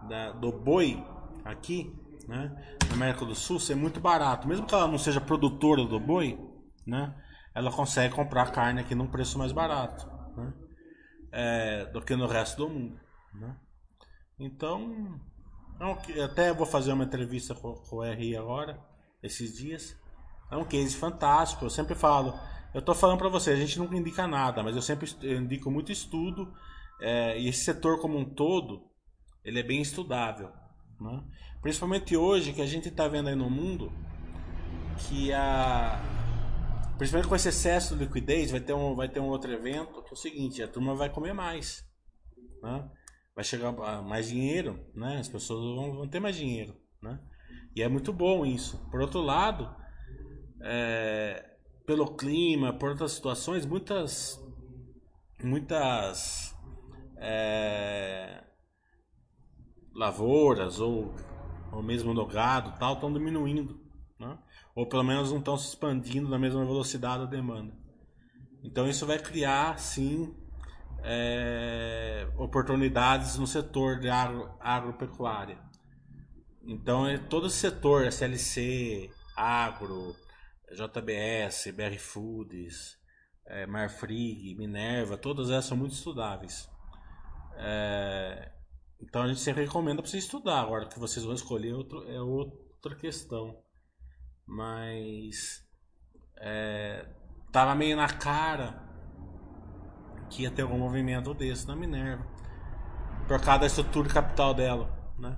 [0.10, 1.06] da, do boi
[1.44, 1.94] aqui,
[2.28, 4.48] né, na América do Sul, ser muito barato.
[4.48, 6.40] Mesmo que ela não seja produtora do boi,
[6.86, 7.14] né,
[7.54, 10.54] ela consegue comprar carne aqui num preço mais barato né,
[11.32, 13.00] é, do que no resto do mundo.
[13.34, 13.56] Né.
[14.40, 15.20] Então,
[16.16, 18.80] é até vou fazer uma entrevista com, com o RI agora,
[19.22, 19.98] esses dias.
[20.52, 21.66] É um case fantástico.
[21.66, 22.34] Eu sempre falo,
[22.74, 25.92] eu estou falando para você, a gente nunca indica nada, mas eu sempre indico muito
[25.92, 26.54] estudo.
[27.00, 28.90] É, e esse setor como um todo,
[29.44, 30.50] ele é bem estudável.
[31.00, 31.24] Né?
[31.62, 33.92] Principalmente hoje que a gente está vendo aí no mundo
[34.98, 36.02] que a.
[36.98, 40.10] Principalmente com esse excesso de liquidez, vai ter um, vai ter um outro evento que
[40.10, 41.86] é o seguinte, a turma vai comer mais.
[42.64, 42.90] Né?
[43.36, 45.18] Vai chegar mais dinheiro, né?
[45.18, 46.74] As pessoas vão, vão ter mais dinheiro.
[47.02, 47.20] Né?
[47.76, 48.78] E é muito bom isso.
[48.90, 49.76] Por outro lado,
[50.62, 54.42] é, pelo clima, por outras situações, muitas.
[55.44, 56.56] Muitas.
[57.18, 58.45] É,
[59.96, 61.16] lavouras ou,
[61.72, 63.80] ou mesmo no gado tal estão diminuindo,
[64.20, 64.38] né?
[64.76, 67.74] ou pelo menos não estão se expandindo na mesma velocidade da demanda.
[68.62, 70.36] Então isso vai criar sim
[71.04, 75.58] é, oportunidades no setor de agro, agropecuária.
[76.64, 80.16] Então é todo esse setor, SLC, agro,
[80.72, 82.98] JBS, BR Foods,
[83.46, 86.68] é, Marfrig, Minerva, todas essas são muito estudáveis.
[87.58, 88.52] É,
[89.02, 90.62] então a gente sempre recomenda para você estudar.
[90.62, 93.58] Agora que vocês vão escolher outro, é outra questão.
[94.46, 95.66] Mas
[96.38, 97.08] é,
[97.52, 98.84] tava meio na cara
[100.30, 102.26] que ia ter algum movimento desse na Minerva.
[103.28, 105.38] Por causa da estrutura capital dela, né?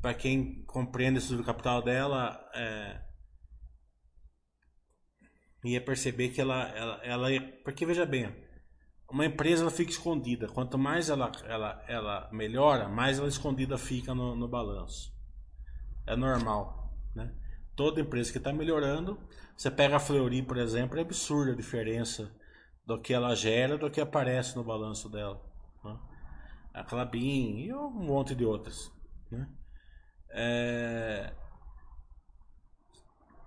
[0.00, 3.00] Para quem compreende a estrutura capital dela, é,
[5.64, 8.34] ia perceber que ela, ela, ela ia, porque veja bem,
[9.10, 10.48] uma empresa ela fica escondida.
[10.48, 15.12] Quanto mais ela, ela, ela melhora, mais ela escondida fica no, no balanço.
[16.06, 17.34] É normal, né?
[17.76, 19.18] Toda empresa que está melhorando,
[19.56, 22.30] você pega a Fleury, por exemplo, é absurda a diferença
[22.86, 25.40] do que ela gera do que aparece no balanço dela.
[25.82, 25.98] Né?
[26.72, 28.92] A Clabin e um monte de outras.
[29.30, 29.48] Né?
[30.30, 31.32] É...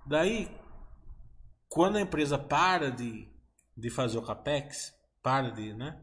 [0.06, 0.50] Daí,
[1.70, 3.30] quando a empresa para de,
[3.76, 4.97] de fazer o capex,
[5.28, 6.00] para de, né?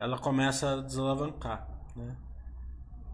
[0.00, 2.16] Ela começa a desalavancar, né?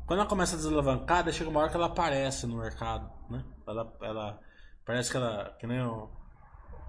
[0.07, 3.45] Quando ela começa a desalavancar, chega uma hora que ela aparece no mercado, né?
[3.67, 4.41] Ela, ela
[4.87, 6.09] parece que ela, que nem o,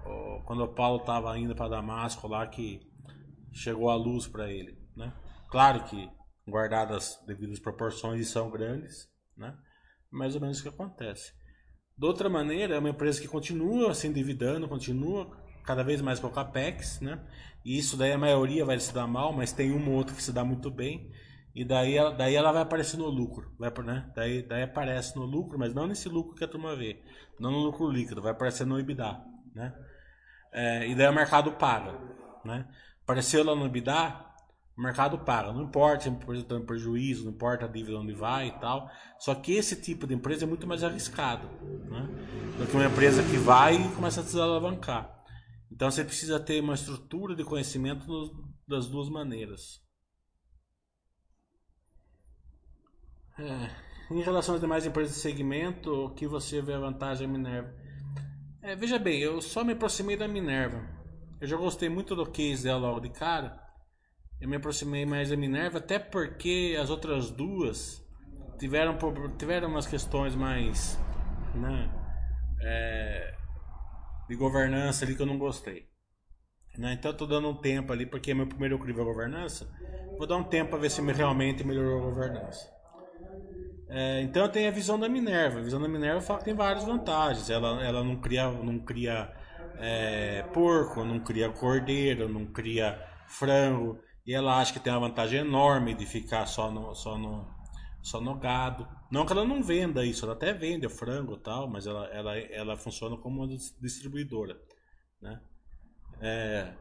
[0.06, 2.80] o quando o Paulo estava indo para Damasco lá que
[3.52, 5.12] chegou a luz para ele, né?
[5.50, 6.08] Claro que
[6.46, 9.52] guardadas devidas proporções e são grandes, né?
[10.12, 11.32] Mais ou menos o que acontece.
[11.98, 16.26] De outra maneira, é uma empresa que continua se endividando, continua cada vez mais com
[16.26, 17.20] o capex, né?
[17.64, 20.22] E isso daí a maioria vai se dar mal, mas tem uma ou outra que
[20.22, 21.10] se dá muito bem.
[21.54, 24.10] E daí, daí ela vai aparecer no lucro, vai, né?
[24.14, 27.00] Daí, daí aparece no lucro, mas não nesse lucro que a turma vê,
[27.38, 29.20] não no lucro líquido, vai aparecer no EBITDA,
[29.54, 29.72] né?
[30.52, 31.96] É, e daí o mercado paga,
[32.44, 32.66] né?
[33.04, 34.24] Apareceu lá no EBITDA,
[34.76, 38.48] o mercado paga, não importa se está em prejuízo, não importa a dívida onde vai
[38.48, 38.90] e tal.
[39.20, 41.46] Só que esse tipo de empresa é muito mais arriscado
[41.88, 42.08] né?
[42.58, 45.13] do que uma empresa que vai e começa a se alavancar.
[45.74, 48.06] Então você precisa ter uma estrutura de conhecimento
[48.66, 49.82] das duas maneiras.
[53.36, 57.32] É, em relação às demais empresas de segmento, o que você vê a vantagem da
[57.32, 57.74] Minerva?
[58.62, 60.80] É, veja bem, eu só me aproximei da Minerva.
[61.40, 63.64] Eu já gostei muito do case dela logo de cara
[64.44, 68.06] eu me aproximei mais da Minerva, até porque as outras duas
[68.58, 68.98] tiveram,
[69.38, 70.98] tiveram umas questões mais
[71.54, 71.90] né,
[72.60, 73.34] é,
[74.28, 75.86] de governança ali que eu não gostei.
[76.78, 76.94] Né?
[76.94, 79.68] Então eu tô dando um tempo ali, porque é meu primeiro crime a governança.
[80.18, 82.72] Vou dar um tempo para ver se realmente melhorou a governança.
[83.88, 85.60] É, então eu tenho a visão da Minerva.
[85.60, 87.48] A visão da Minerva fala que tem várias vantagens.
[87.50, 89.32] Ela, ela não cria, não cria
[89.78, 94.00] é, porco, não cria cordeiro, não cria frango.
[94.26, 97.46] E ela acha que tem uma vantagem enorme de ficar só no, só no,
[98.02, 98.88] só no gado.
[99.14, 102.36] Não que ela não venda isso, ela até vende frango e tal, mas ela, ela,
[102.36, 104.60] ela funciona como uma distribuidora.
[105.22, 105.40] Né?
[106.20, 106.74] É,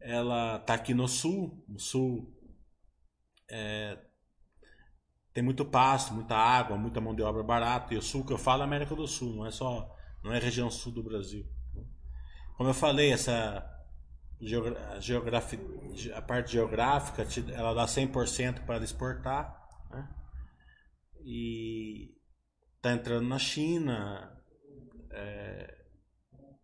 [0.00, 2.36] ela está aqui no sul, no sul
[3.48, 3.96] é,
[5.32, 7.94] tem muito pasto, muita água, muita mão de obra barata.
[7.94, 9.88] E o sul que eu falo é América do Sul, não é só,
[10.24, 11.46] não é região sul do Brasil.
[12.56, 13.64] Como eu falei, essa
[14.40, 15.60] geografi,
[16.12, 20.08] a parte geográfica ela dá 100% para exportar né?
[21.26, 22.16] E
[22.80, 24.40] tá entrando na China
[25.10, 25.84] é,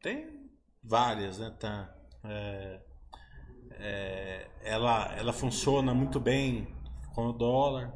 [0.01, 0.49] tem
[0.83, 1.93] várias né tá
[2.25, 2.81] é,
[3.73, 6.73] é, ela ela funciona muito bem
[7.13, 7.93] com o dólar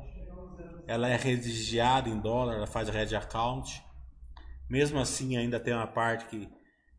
[0.88, 3.80] ela é registrada em dólar ela faz red account
[4.68, 6.56] mesmo assim ainda tem uma parte que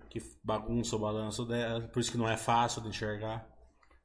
[0.09, 3.47] que bagunça o balanço dela, por isso que não é fácil de enxergar.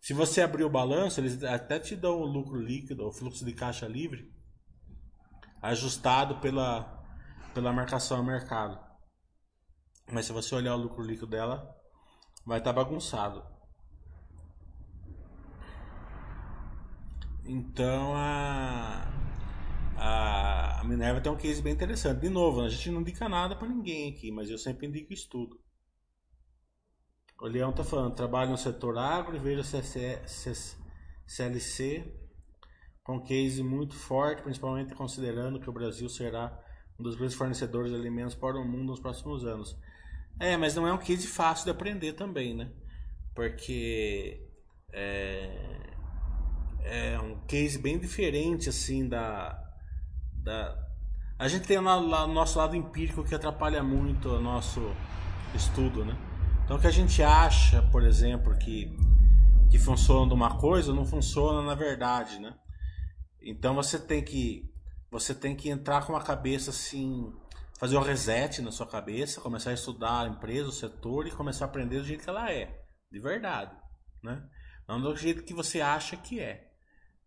[0.00, 3.52] Se você abrir o balanço, eles até te dão o lucro líquido, o fluxo de
[3.52, 4.30] caixa livre,
[5.62, 7.02] ajustado pela,
[7.54, 8.78] pela marcação ao mercado.
[10.10, 11.74] Mas se você olhar o lucro líquido dela,
[12.44, 13.46] vai estar tá bagunçado.
[17.44, 19.08] Então a,
[19.96, 22.20] a, a Minerva tem um case bem interessante.
[22.20, 25.60] De novo, a gente não indica nada para ninguém aqui, mas eu sempre indico estudo.
[27.40, 29.64] O Leão está falando, trabalho no setor agro e vejo
[31.26, 32.21] CLC
[33.04, 36.56] com case muito forte, principalmente considerando que o Brasil será
[36.98, 39.76] um dos grandes fornecedores de alimentos para o mundo nos próximos anos.
[40.38, 42.70] É, mas não é um case fácil de aprender também, né?
[43.34, 44.48] Porque
[44.92, 45.92] é,
[46.84, 49.58] é um case bem diferente, assim, da...
[50.42, 50.78] da
[51.38, 54.80] a gente tem o nosso lado empírico que atrapalha muito o nosso
[55.54, 56.16] estudo, né?
[56.64, 58.96] Então o que a gente acha, por exemplo, que,
[59.68, 62.54] que funciona de uma coisa, não funciona na verdade, né?
[63.44, 64.70] Então você tem que
[65.10, 67.30] você tem que entrar com a cabeça assim,
[67.78, 71.66] fazer um reset na sua cabeça, começar a estudar a empresa, o setor e começar
[71.66, 73.76] a aprender do jeito que ela é, de verdade,
[74.22, 74.42] né?
[74.88, 76.70] Não do jeito que você acha que é.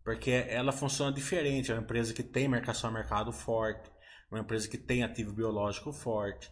[0.04, 1.72] Porque ela funciona diferente.
[1.72, 3.90] É uma empresa que tem marcação a mercado forte,
[4.30, 6.50] uma empresa que tem ativo biológico forte.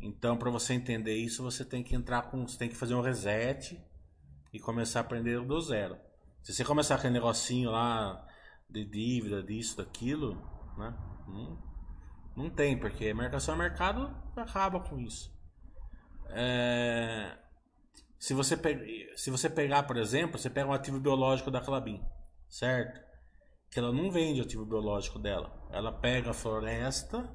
[0.00, 3.00] Então, para você entender isso, você tem que entrar com, você tem que fazer um
[3.00, 3.78] reset
[4.52, 5.96] e começar a aprender do zero.
[6.42, 8.26] Se você começar com aquele negocinho lá
[8.70, 10.34] de dívida, disso, daquilo,
[10.76, 10.94] né?
[11.26, 11.58] Não,
[12.36, 15.30] não tem, porque marcação a mercado acaba com isso.
[16.30, 17.36] É,
[18.18, 19.12] se, você pe...
[19.16, 22.04] se você pegar, por exemplo, você pega um ativo biológico da Clabin,
[22.48, 23.00] certo?
[23.70, 25.52] Que ela não vende o ativo biológico dela.
[25.70, 27.34] Ela pega a floresta,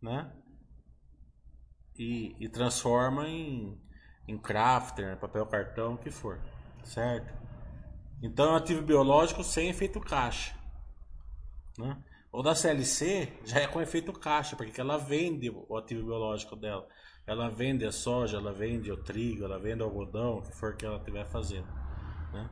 [0.00, 0.32] né?
[1.96, 3.80] E, e transforma em,
[4.26, 6.40] em crafter, papel cartão, o que for,
[6.84, 7.37] certo?
[8.22, 10.54] Então, ativo biológico sem efeito caixa.
[11.78, 11.96] Né?
[12.32, 16.86] O da CLC já é com efeito caixa, porque ela vende o ativo biológico dela.
[17.26, 20.76] Ela vende a soja, ela vende o trigo, ela vende o algodão, o que for
[20.76, 21.66] que ela estiver fazendo.
[22.32, 22.50] Né?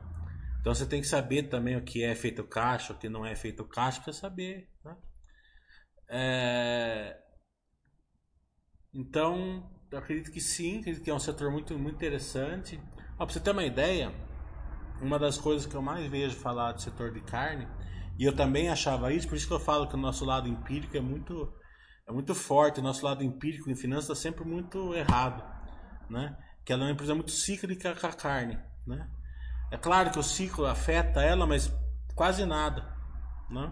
[0.59, 3.31] Então você tem que saber também o que é efeito caixa, o que não é
[3.31, 4.69] efeito caixa, para saber.
[4.83, 4.97] Né?
[6.09, 7.17] É...
[8.93, 12.79] Então, eu acredito que sim, acredito que é um setor muito, muito interessante.
[13.15, 14.13] para você ter uma ideia,
[15.01, 17.67] uma das coisas que eu mais vejo falar do setor de carne,
[18.17, 20.97] e eu também achava isso, por isso que eu falo que o nosso lado empírico
[20.97, 21.53] é muito,
[22.07, 25.43] é muito forte, o nosso lado empírico em finanças está sempre muito errado,
[26.09, 26.35] né?
[26.65, 29.07] Que ela é uma empresa muito cíclica com a carne, né?
[29.69, 31.71] É claro que o ciclo afeta ela, mas
[32.15, 32.95] quase nada,
[33.49, 33.71] né?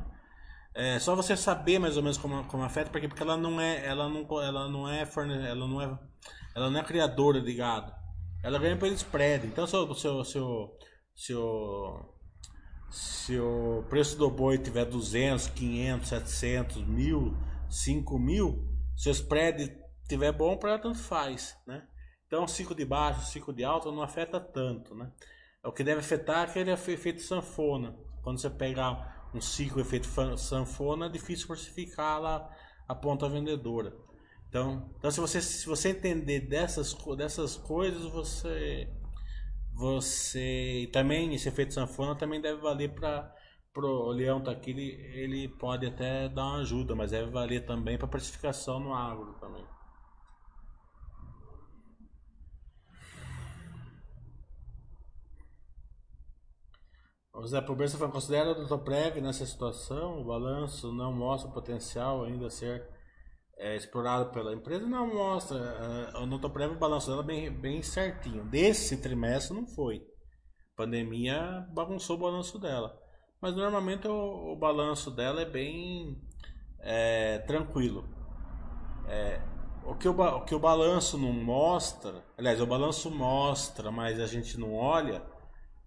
[0.76, 3.86] É só você saber mais ou menos como, como afeta, porque, porque ela não é,
[3.86, 5.98] ela não, ela não é forne, ela não é,
[6.54, 7.94] ela não é criadora de gado.
[8.44, 9.48] Ela ganha pelo spread.
[9.48, 10.78] Então, seu, seu, seu,
[11.16, 11.34] se
[13.40, 17.38] o preço do boi tiver 200, 500, 700, 1000,
[17.70, 21.88] 5000, se o spread tiver bom, para tanto faz, né?
[22.28, 25.12] Então, ciclo de baixo, ciclo de alto não afeta tanto, né?
[25.64, 27.96] O que deve afetar é aquele efeito sanfona.
[28.22, 30.08] Quando você pegar um ciclo efeito
[30.38, 32.50] sanfona, é difícil falsificar lá
[32.88, 33.96] a ponta vendedora.
[34.48, 38.88] Então, então se, você, se você entender dessas, dessas coisas, você
[39.76, 43.36] você também esse efeito sanfona também deve valer para
[43.76, 47.98] o leão tá aqui ele, ele pode até dar uma ajuda mas deve valer também
[47.98, 49.66] para precificação no agro também
[57.34, 58.78] O Zé Pobreza foi considera o Dr.
[58.78, 62.95] Prev nessa situação, o balanço não mostra o potencial ainda ser
[63.58, 65.58] é, explorado pela empresa, não mostra.
[66.14, 68.44] É, o Notoprev, o balanço dela bem, bem certinho.
[68.46, 70.02] Desse trimestre não foi.
[70.76, 72.98] Pandemia bagunçou o balanço dela.
[73.42, 76.22] Mas normalmente o, o balanço dela é bem
[76.80, 78.08] é, tranquilo.
[79.08, 79.42] É,
[79.86, 84.28] o, que o, o que o balanço não mostra, aliás, o balanço mostra, mas a
[84.28, 85.24] gente não olha,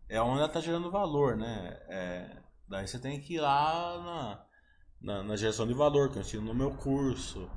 [0.09, 1.79] é onde ela está gerando valor, né?
[1.89, 2.37] É,
[2.69, 4.49] daí você tem que ir lá na
[5.01, 7.49] na, na geração de valor, que eu ensino no meu curso.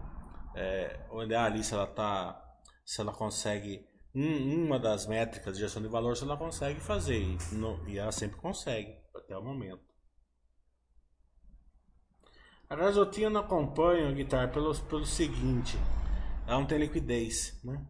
[0.55, 2.41] É, onde a Alice ela tá,
[2.85, 7.21] se ela consegue um, uma das métricas de geração de valor, se ela consegue fazer
[7.21, 9.81] e, no, e ela sempre consegue até o momento.
[12.69, 15.77] A gasotina não acompanha o guitar pelo, pelo seguinte,
[16.47, 17.85] ela não tem liquidez, né?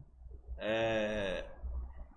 [0.58, 1.46] É,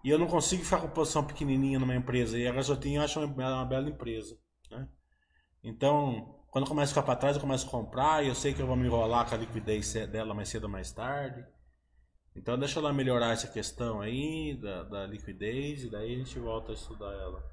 [0.03, 3.20] e eu não consigo ficar com posição pequenininha numa empresa e a gasotina eu acho
[3.20, 4.38] uma, uma bela empresa,
[4.70, 4.88] né?
[5.62, 8.62] Então quando começa a ficar para trás, eu começo a comprar e eu sei que
[8.62, 11.44] eu vou me enrolar com a liquidez dela mais cedo ou mais tarde.
[12.36, 16.70] Então deixa ela melhorar essa questão aí da, da liquidez e daí a gente volta
[16.70, 17.44] a estudar ela.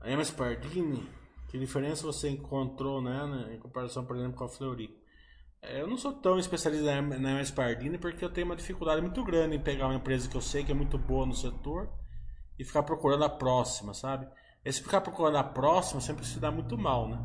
[0.00, 1.08] A MS Pardini,
[1.48, 4.92] que diferença você encontrou né, em comparação, por exemplo, com a Fleury?
[5.62, 9.22] É, eu não sou tão especialista na MS Pardini porque eu tenho uma dificuldade muito
[9.22, 11.88] grande em pegar uma empresa que eu sei que é muito boa no setor
[12.58, 14.26] e ficar procurando a próxima, sabe?
[14.64, 17.18] Esse ficar procurando a próxima sempre se dá muito mal, né?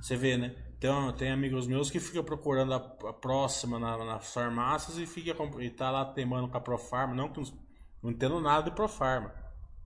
[0.00, 0.54] Você vê, né?
[0.78, 5.34] Tem, tem amigos meus que ficam procurando a, a próxima na, nas farmácias e, fica,
[5.60, 7.14] e tá lá teimando com a Profarma.
[7.14, 7.42] Não não,
[8.02, 9.34] não entendo nada de Profarma,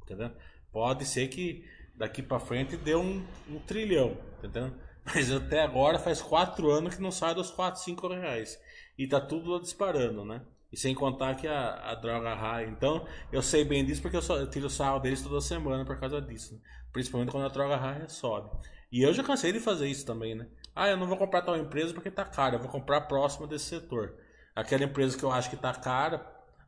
[0.02, 0.32] entendeu?
[0.72, 1.64] Pode ser que
[1.94, 4.72] daqui para frente dê um, um trilhão, entendeu?
[5.04, 8.60] Mas até agora faz quatro anos que não sai dos 4, 5 reais.
[8.98, 10.42] E tá tudo disparando, né?
[10.72, 12.66] E sem contar que a, a droga raia.
[12.66, 15.98] Então, eu sei bem disso porque eu, só, eu tiro sarro deles toda semana por
[15.98, 16.54] causa disso.
[16.54, 16.60] Né?
[16.92, 18.50] Principalmente quando a droga raia sobe.
[18.92, 20.46] E eu já cansei de fazer isso também, né?
[20.74, 22.56] Ah, eu não vou comprar tal empresa porque tá cara.
[22.56, 24.14] Eu vou comprar próxima desse setor.
[24.54, 26.24] Aquela empresa que eu acho que tá cara,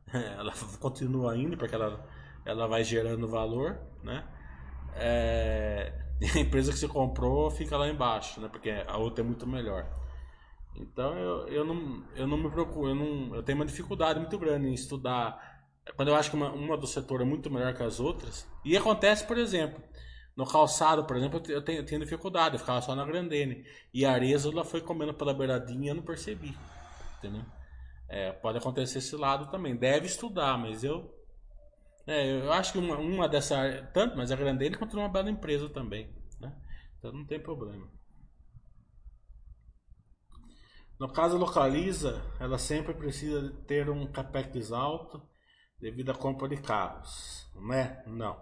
[0.11, 2.05] ela continua indo porque ela,
[2.45, 4.23] ela vai gerando valor, né?
[4.95, 5.93] É...
[6.35, 8.47] A empresa que você comprou fica lá embaixo, né?
[8.47, 9.85] Porque a outra é muito melhor.
[10.75, 14.37] Então eu, eu, não, eu não me procuro, eu, não, eu tenho uma dificuldade muito
[14.37, 15.61] grande em estudar.
[15.95, 18.47] Quando eu acho que uma, uma do setor é muito melhor que as outras.
[18.63, 19.81] E acontece, por exemplo,
[20.35, 23.65] No calçado, por exemplo, eu tenho, eu tenho dificuldade, eu ficava só na Grandene.
[23.93, 26.57] E a Arezzo foi comendo pela beiradinha eu não percebi.
[27.19, 27.45] Entendeu?
[28.09, 29.75] É, pode acontecer esse lado também.
[29.75, 31.13] Deve estudar, mas eu.
[32.05, 33.89] É, eu acho que uma, uma dessa.
[33.93, 36.09] Tanto, mas a Grandene continua uma bela empresa também.
[36.39, 36.53] Né?
[36.97, 37.87] Então não tem problema.
[41.03, 45.21] No caso localiza, ela sempre precisa ter um capex alto
[45.77, 48.01] devido à compra de carros, né?
[48.07, 48.39] Não.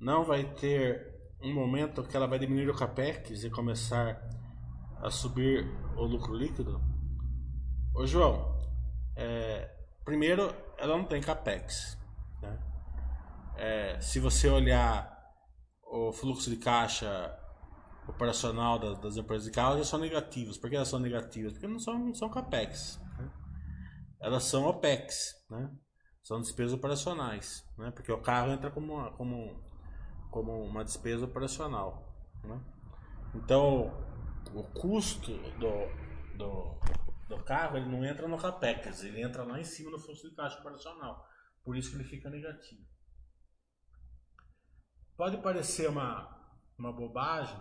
[0.00, 4.18] Não vai ter um momento que ela vai diminuir o capex e começar
[5.02, 6.80] a subir o lucro líquido?
[7.94, 8.58] Ô João,
[9.14, 9.70] é,
[10.06, 11.98] primeiro ela não tem capex.
[12.40, 12.58] Né?
[13.56, 15.34] É, se você olhar
[15.82, 17.38] o fluxo de caixa
[18.06, 20.58] operacional das, das empresas de carro, elas são negativas.
[20.58, 21.52] Por que elas são negativas?
[21.52, 23.00] Porque não são, não são capex.
[23.18, 23.30] Né?
[24.20, 25.44] Elas são OPEX.
[25.50, 25.70] Né?
[26.22, 27.64] São despesas operacionais.
[27.78, 27.90] Né?
[27.90, 29.64] Porque o carro entra como uma, como,
[30.30, 32.12] como uma despesa operacional.
[32.44, 32.60] Né?
[33.34, 33.92] Então,
[34.54, 36.78] o custo do, do,
[37.28, 40.36] do carro ele não entra no capex, ele entra lá em cima no fluxo de
[40.36, 41.26] caixa operacional.
[41.64, 42.82] Por isso que ele fica negativo.
[45.16, 46.28] Pode parecer uma,
[46.78, 47.58] uma bobagem,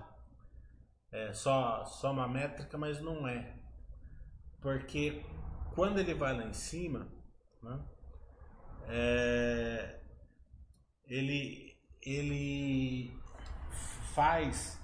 [1.12, 3.54] é só, só uma métrica, mas não é.
[4.62, 5.26] Porque
[5.76, 7.08] quando ele vai lá em cima,
[7.62, 7.80] né,
[8.88, 10.00] é,
[11.08, 13.14] ele, ele
[14.14, 14.80] faz.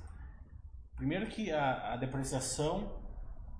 [0.95, 3.01] Primeiro que a, a depreciação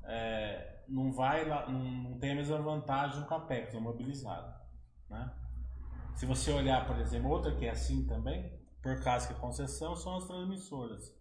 [0.04, 4.54] é, não vai lá, não, não, tem a mesma vantagem do CAPEX, é mobilizado.
[5.10, 5.32] Né?
[6.16, 8.52] Se você olhar, por exemplo, outra que é assim também,
[8.82, 11.17] por causa que a concessão são as transmissoras.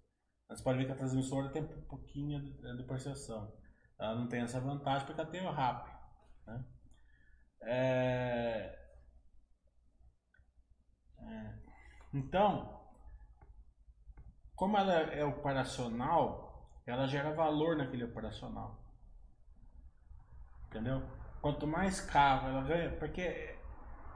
[0.48, 3.52] Você pode ver que a transmissora tem um pouquinho de, de percepção.
[3.98, 5.88] Ela não tem essa vantagem porque ela tem o RAP.
[6.46, 6.64] Né?
[7.62, 8.78] É...
[11.18, 11.54] É...
[12.14, 12.80] Então,
[14.54, 18.80] como ela é operacional, ela gera valor naquele operacional.
[20.68, 21.02] Entendeu?
[21.40, 23.56] Quanto mais carro ela ganha, porque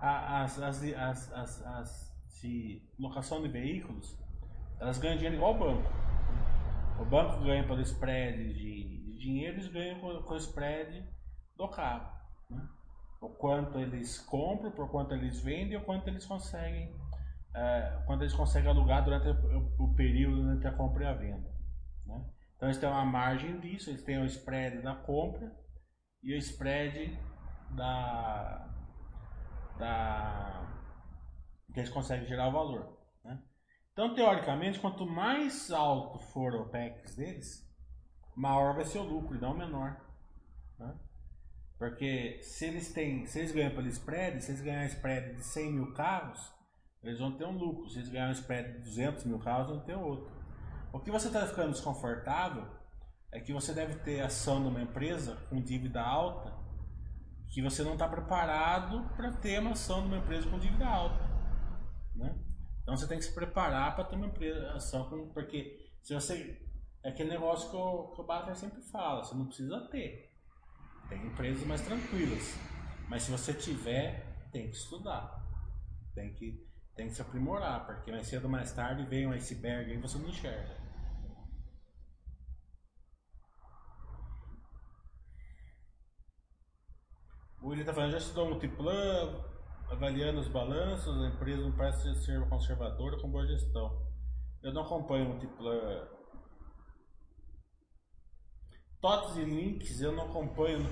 [0.01, 2.11] as, as, as, as, as
[2.41, 4.19] de locação de veículos,
[4.81, 5.91] elas ganham dinheiro igual o banco.
[7.01, 11.03] O banco ganha pelo spread de, de dinheiro, eles ganham com, com o spread
[11.57, 12.13] do carro.
[12.51, 12.69] Né?
[13.23, 16.95] O quanto eles compram, por quanto eles vendem, o quanto eles conseguem,
[17.55, 21.51] é, quanto eles conseguem alugar durante o, o, período entre a compra e a venda.
[22.05, 22.23] Né?
[22.55, 25.51] Então eles têm uma margem disso, eles têm o spread da compra
[26.23, 27.19] e o spread
[27.71, 28.69] da,
[29.79, 30.71] da
[31.73, 33.00] que eles conseguem gerar o valor.
[33.93, 37.69] Então, teoricamente, quanto mais alto for o OPEX deles,
[38.37, 40.01] maior vai ser o lucro e não menor.
[40.79, 40.95] Né?
[41.79, 45.73] Porque se eles têm, se eles ganham pelo spread, se eles ganharem spread de 100
[45.73, 46.53] mil carros,
[47.03, 47.89] eles vão ter um lucro.
[47.89, 50.31] Se eles ganharem spread de 200 mil carros, vão ter outro.
[50.93, 52.67] O que você está ficando desconfortável
[53.33, 56.59] é que você deve ter ação numa empresa com dívida alta
[57.49, 61.29] que você não está preparado para ter uma ação numa empresa com dívida alta.
[62.15, 62.35] Né?
[62.83, 64.33] Então você tem que se preparar para ter uma
[64.75, 66.61] ação, porque se você.
[67.03, 70.31] É aquele negócio que o, que o sempre fala, você não precisa ter.
[71.09, 72.55] Tem empresas mais tranquilas.
[73.09, 75.43] Mas se você tiver, tem que estudar.
[76.15, 79.93] Tem que, tem que se aprimorar, porque mais cedo ou mais tarde vem um iceberg
[79.93, 80.79] e você não enxerga.
[87.63, 89.50] O William está falando, já estudou multiplan,
[89.91, 94.09] avaliando os balanços, a empresa não parece ser conservadora com boa gestão.
[94.63, 96.09] Eu não acompanho Multiplan.
[99.01, 100.87] TOTS e links eu não acompanho.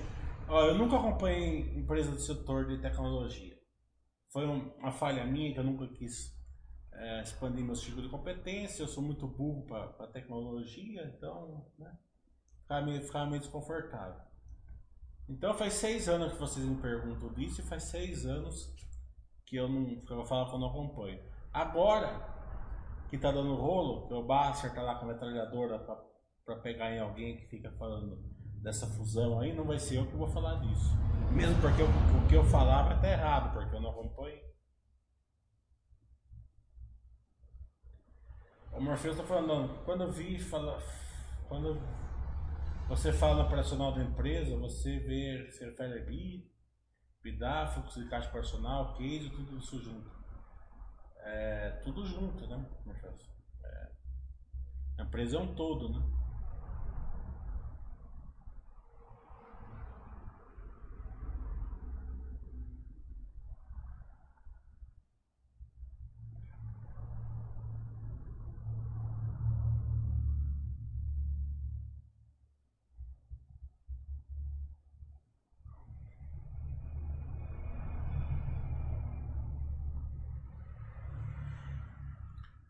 [0.48, 3.56] eu nunca acompanhei empresa do setor de tecnologia.
[4.32, 6.36] Foi uma falha minha que eu nunca quis
[6.92, 8.82] é, expandir meu ciclo de competência.
[8.82, 11.96] Eu sou muito burro para tecnologia, então né,
[12.62, 14.26] ficava, meio, ficava meio desconfortável.
[15.28, 18.74] Então faz seis anos que vocês me perguntam disso e faz seis anos
[19.48, 21.20] que eu não que eu que eu não acompanho.
[21.52, 22.36] Agora
[23.08, 25.78] que tá dando rolo, que o Basser tá lá com a metralhadora
[26.44, 28.22] para pegar em alguém que fica falando
[28.62, 30.94] dessa fusão aí, não vai ser eu que vou falar disso.
[31.32, 34.38] Mesmo porque eu, o que eu falar vai estar errado, porque eu não acompanho.
[38.72, 40.78] O Morpheus tá falando, quando eu vi, fala,
[41.48, 41.80] quando
[42.88, 46.57] você fala no operacional da empresa, você vê, se refere ali,
[47.22, 50.10] PIDA, fluxo de caixa personal, case, tudo isso junto.
[51.20, 52.64] É, tudo junto, né?
[53.64, 53.88] É,
[54.98, 56.17] a empresa é um todo, né?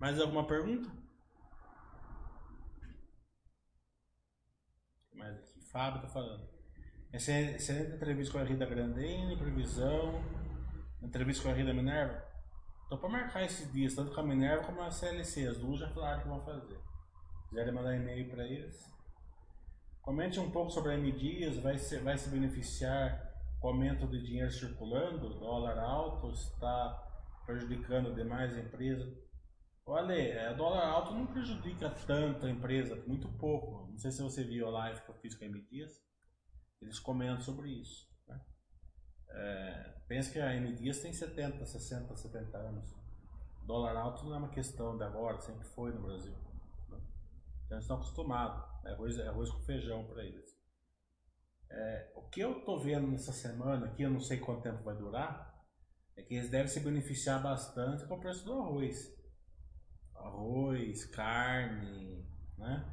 [0.09, 0.91] Mais alguma pergunta?
[5.13, 6.49] Mais aqui, Fábio tá falando.
[7.13, 10.25] Excelente entrevista com a Rita Grandene, previsão.
[11.03, 12.25] Entrevista com a Rita Minerva.
[12.89, 15.47] Tô para marcar esses dias, tanto com a Minerva como a CLC.
[15.47, 16.81] As duas já falaram que vão fazer.
[17.51, 18.83] Quiserem mandar e-mail para eles.
[20.01, 23.31] Comente um pouco sobre a M Dias, vai se, vai se beneficiar
[23.61, 26.97] com o aumento de dinheiro circulando, dólar alto, está
[27.45, 29.28] prejudicando demais a empresa.
[29.91, 33.91] Olha, é, dólar alto não prejudica tanto a empresa, muito pouco.
[33.91, 36.05] Não sei se você viu a live que eu fiz com a M Dias,
[36.79, 38.07] eles comentam sobre isso.
[38.27, 38.39] Né?
[39.31, 42.95] É, pensa que a M Dias tem 70, 60, 70 anos.
[43.63, 46.37] Dólar alto não é uma questão de agora, sempre foi no Brasil.
[47.65, 48.63] Então eles estão acostumados.
[48.85, 50.55] É arroz, é arroz com feijão para eles.
[51.71, 54.99] É, o que eu estou vendo nessa semana aqui, eu não sei quanto tempo vai
[54.99, 55.67] durar,
[56.15, 59.18] é que eles devem se beneficiar bastante com o preço do arroz.
[60.19, 62.25] Arroz, carne,
[62.57, 62.85] né?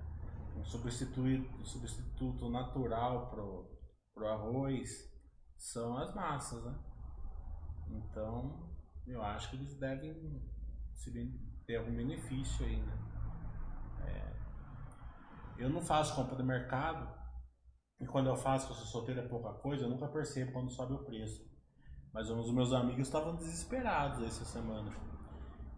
[0.56, 3.70] Um substituto, um substituto natural pro,
[4.14, 5.14] pro arroz
[5.58, 6.76] são as massas, né?
[7.90, 8.70] Então,
[9.06, 10.42] eu acho que eles devem
[10.94, 11.12] se
[11.66, 13.06] ter algum benefício aí, né?
[15.58, 17.08] Eu não faço compra de mercado.
[18.00, 20.94] E quando eu faço, eu sou solteiro, é pouca coisa, eu nunca percebo quando sobe
[20.94, 21.50] o preço.
[22.14, 24.92] Mas uns dos meus amigos estavam desesperados essa semana.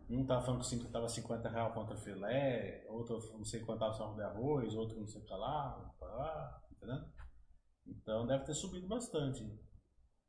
[0.10, 4.14] Um estava falando que estava 50 reais contra filé, outro não sei quanto estava só
[4.14, 7.06] de arroz, outro não sei o que lá, lá, entendeu?
[7.86, 9.44] Então deve ter subido bastante.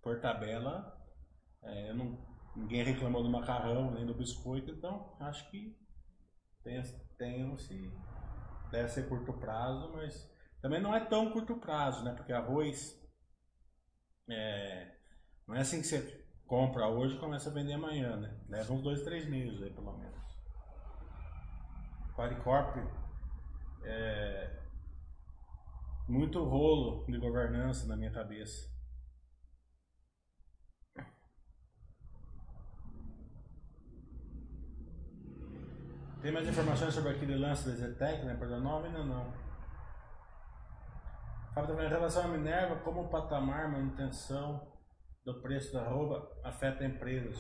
[0.02, 1.00] Por tabela,
[1.62, 2.18] é, não,
[2.56, 5.76] ninguém reclamou do macarrão nem do biscoito, então acho que
[6.64, 6.82] tem,
[7.16, 7.92] tem esse
[8.70, 12.12] deve ser curto prazo, mas também não é tão curto prazo, né?
[12.14, 13.00] Porque arroz
[14.28, 14.94] é,
[15.46, 16.17] não é assim que você
[16.48, 18.34] compra hoje e começa a vender amanhã, né?
[18.48, 20.18] Leva uns dois, três meses aí pelo menos.
[22.16, 22.78] Qualicorp
[23.84, 24.58] é
[26.08, 28.66] muito rolo de governança na minha cabeça.
[36.22, 38.34] Tem mais informações sobre aquele lance da Zetec, né?
[38.34, 39.32] Por nova ainda não.
[41.54, 44.67] Fábio, em relação à Minerva, como o patamar, manutenção
[45.28, 47.30] do preço da roupa afeta a empresa,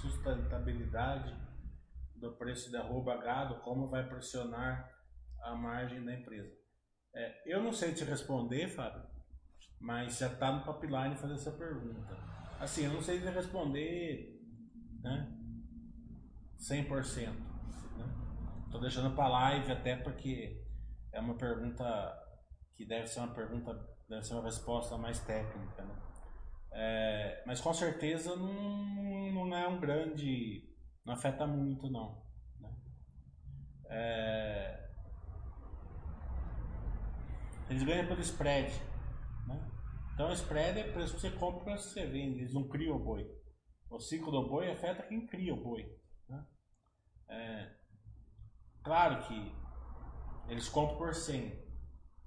[0.00, 1.36] sustentabilidade
[2.16, 4.90] do preço da roupa gado, como vai pressionar
[5.42, 6.50] a margem da empresa?
[7.14, 9.02] É, eu não sei te responder, Fábio,
[9.78, 12.16] mas já está no pipeline fazer essa pergunta.
[12.58, 14.40] Assim, eu não sei te responder
[15.02, 15.30] né,
[16.58, 17.50] 100%.
[18.70, 20.64] Tô deixando para live até porque
[21.12, 22.18] é uma pergunta
[22.74, 23.74] que deve ser uma pergunta,
[24.08, 26.09] deve ser uma resposta mais técnica, né?
[26.72, 30.68] É, mas com certeza não, não é um grande,
[31.04, 32.22] não afeta muito não.
[32.60, 32.70] Né?
[33.88, 34.90] É,
[37.68, 38.72] eles ganham pelo spread.
[39.46, 39.70] Né?
[40.14, 43.28] Então spread é preço que você compra para você vende, eles não criam o boi.
[43.88, 45.98] O ciclo do boi afeta quem cria o boi.
[46.28, 46.46] Né?
[47.28, 47.80] É,
[48.82, 49.54] Claro que
[50.48, 51.52] eles compram por 100,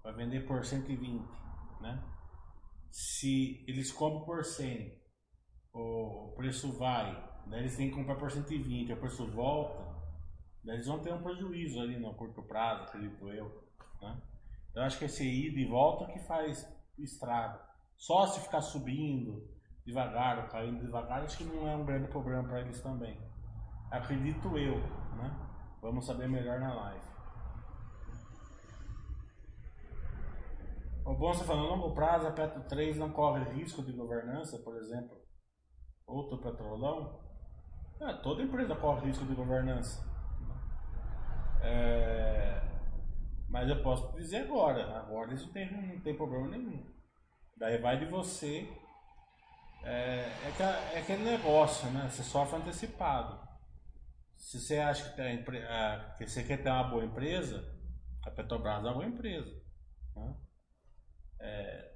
[0.03, 1.27] vai vender por 120,
[1.81, 2.01] né?
[2.93, 5.01] Se eles compram por 100,
[5.73, 7.11] o preço vai,
[7.47, 9.83] daí eles têm que comprar por 120, o preço volta,
[10.63, 13.67] daí eles vão ter um prejuízo ali no curto prazo, acredito eu,
[13.99, 14.21] né?
[14.75, 17.57] Eu acho que esse ida e volta que faz estrago.
[17.97, 19.51] Só se ficar subindo
[19.83, 23.19] devagar ou caindo devagar, acho que não é um grande problema para eles também.
[23.89, 24.77] Acredito eu,
[25.17, 25.35] né?
[25.81, 27.12] Vamos saber melhor na live.
[31.05, 34.57] O bom você falando, a longo prazo, a Petro 3 não corre risco de governança,
[34.59, 35.21] por exemplo,
[36.07, 37.19] outro petrolão.
[37.99, 40.01] É, toda empresa corre risco de governança.
[41.61, 42.61] É,
[43.49, 46.85] mas eu posso dizer agora, agora isso tem, não tem problema nenhum.
[47.57, 48.67] Daí vai de você.
[49.83, 52.07] É, é, é aquele negócio, né?
[52.09, 53.39] Você sofre antecipado.
[54.37, 55.43] Se você acha que, tem,
[56.17, 57.63] que você quer ter uma boa empresa,
[58.25, 59.53] a Petrobras é uma boa empresa.
[60.15, 60.35] Né?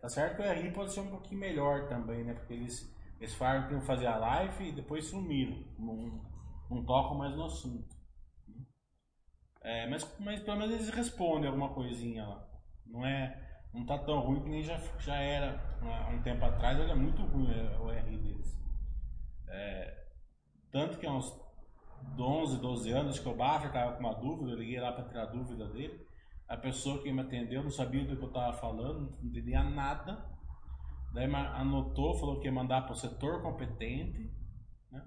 [0.07, 2.33] É, tá certo que o RI pode ser um pouquinho melhor também, né?
[2.33, 2.89] Porque eles,
[3.19, 5.61] eles falaram que iam fazer a live e depois sumiram.
[5.77, 6.21] Não,
[6.69, 7.93] não tocam mais no assunto.
[8.47, 8.65] Né?
[9.61, 12.47] É, mas, mas pelo menos eles respondem alguma coisinha lá.
[12.85, 13.43] Não é.
[13.73, 17.21] Não tá tão ruim que nem já, já era há um tempo atrás, era muito
[17.23, 18.57] ruim o RI deles.
[19.49, 20.07] É,
[20.71, 21.37] tanto que há uns
[22.17, 25.23] 11, 12 anos que o Baffer estava com uma dúvida, eu liguei lá para tirar
[25.23, 26.06] a dúvida dele.
[26.47, 30.25] A pessoa que me atendeu não sabia do que eu estava falando, não entendia nada.
[31.13, 34.31] Daí anotou, falou que ia mandar para o setor competente.
[34.91, 35.03] Né?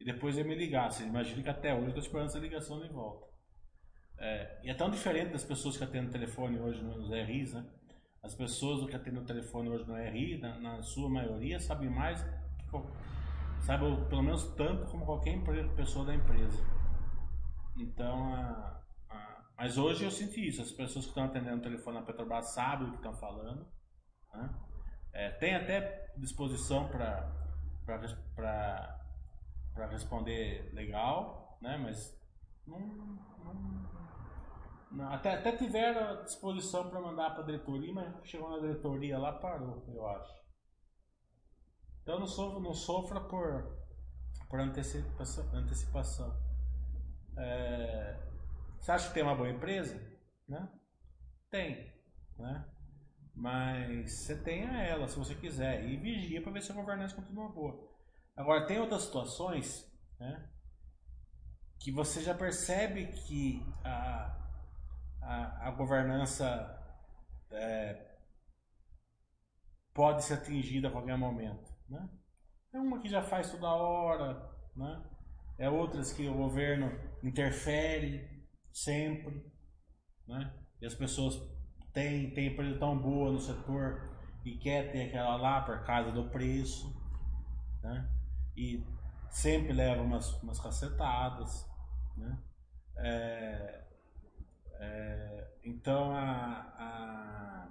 [0.00, 1.02] e depois ele me ligasse.
[1.02, 3.26] Imagina que até hoje eu estou esperando essa ligação de volta.
[4.18, 7.66] É, e é tão diferente das pessoas que atendem o telefone hoje nos RIs, né?
[8.22, 12.24] As pessoas que atendem o telefone hoje no RI, na, na sua maioria, sabem mais,
[13.60, 15.38] sabem pelo menos tanto como qualquer
[15.76, 16.60] pessoa da empresa.
[17.78, 18.75] Então, a,
[19.56, 20.62] mas hoje eu senti isso.
[20.62, 23.66] As pessoas que estão atendendo o telefone na Petrobras sabem o que estão falando.
[24.34, 24.54] Né?
[25.12, 27.32] É, tem até disposição para
[29.90, 31.76] responder legal, né?
[31.78, 32.14] mas
[32.66, 33.86] não, não
[34.96, 39.32] não, até, até tiveram disposição para mandar para a diretoria, mas chegou na diretoria lá,
[39.32, 40.34] parou, eu acho.
[42.02, 43.76] Então não sofra, não sofra por,
[44.48, 45.44] por antecipação.
[45.52, 46.34] antecipação.
[47.36, 48.25] É,
[48.86, 50.00] você acha que tem uma boa empresa?
[50.46, 50.68] Né?
[51.50, 51.92] Tem.
[52.38, 52.64] Né?
[53.34, 57.48] Mas você tenha ela, se você quiser, e vigia para ver se a governança continua
[57.48, 57.84] boa.
[58.36, 60.48] Agora, tem outras situações né,
[61.80, 64.38] que você já percebe que a,
[65.20, 66.46] a, a governança
[67.50, 68.16] é,
[69.92, 71.74] pode ser atingida a qualquer momento.
[71.88, 72.08] Né?
[72.72, 75.02] É uma que já faz toda hora, né?
[75.58, 76.92] é outras que o governo
[77.24, 78.35] interfere
[78.76, 79.42] sempre,
[80.28, 80.52] né?
[80.82, 81.40] e as pessoas
[81.94, 84.14] têm, têm empresa tão boa no setor
[84.44, 86.94] e quer ter aquela lá por causa do preço,
[87.82, 88.06] né?
[88.54, 88.84] e
[89.30, 91.66] sempre leva umas, umas cacetadas.
[92.18, 92.38] Né?
[92.98, 93.84] É,
[94.74, 97.68] é, então a, a,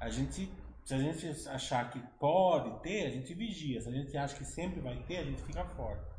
[0.00, 0.50] a gente,
[0.82, 3.82] se a gente achar que pode ter, a gente vigia.
[3.82, 6.15] Se a gente acha que sempre vai ter, a gente fica fora.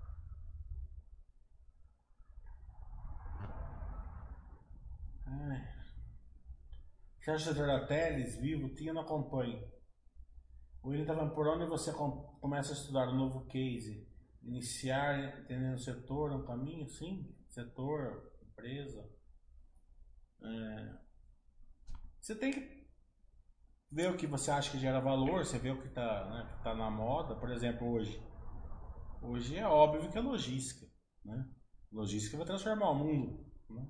[7.28, 9.62] Se o setor da Teles vivo tinha, não acompanho.
[10.82, 14.08] O William estava por onde você começa a estudar o um novo case?
[14.42, 16.88] Iniciar entendendo o setor, um caminho?
[16.88, 19.12] Sim, setor, empresa.
[20.42, 20.98] É,
[22.22, 22.88] você tem que
[23.92, 26.74] ver o que você acha que gera valor, você vê o que está né, tá
[26.74, 27.36] na moda.
[27.36, 28.26] Por exemplo, hoje.
[29.22, 30.90] Hoje é óbvio que é logística.
[31.26, 31.46] Né?
[31.92, 33.46] Logística vai transformar o mundo.
[33.70, 33.86] Né?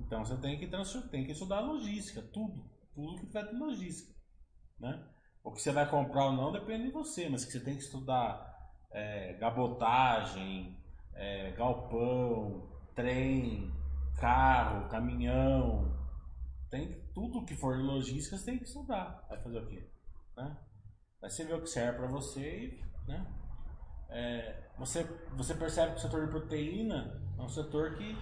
[0.00, 0.66] Então você tem que,
[1.10, 2.68] tem que estudar logística, tudo.
[2.94, 4.12] Tudo que vai ter logística.
[4.78, 5.08] Né?
[5.44, 7.82] O que você vai comprar ou não depende de você, mas que você tem que
[7.82, 8.50] estudar
[8.90, 10.76] é, gabotagem,
[11.14, 13.72] é, galpão, trem,
[14.18, 15.96] carro, caminhão,
[16.70, 19.24] tem tudo que for logística você tem que estudar.
[19.28, 19.90] Vai fazer o quê?
[20.36, 20.56] Né?
[21.20, 23.26] Vai você ver o que serve para você e, né?
[24.08, 25.04] É, você,
[25.36, 28.16] você percebe que o setor de proteína é um setor que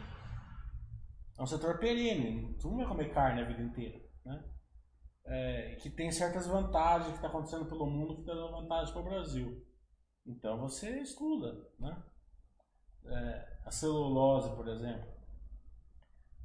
[1.39, 2.55] é um setor perene.
[2.59, 4.45] Tu não vai comer carne a vida inteira, né?
[5.24, 9.03] É, que tem certas vantagens que está acontecendo pelo mundo que está dando vantagem para
[9.03, 9.64] o Brasil.
[10.26, 12.03] Então você estuda, né?
[13.07, 15.07] É, a celulose, por exemplo.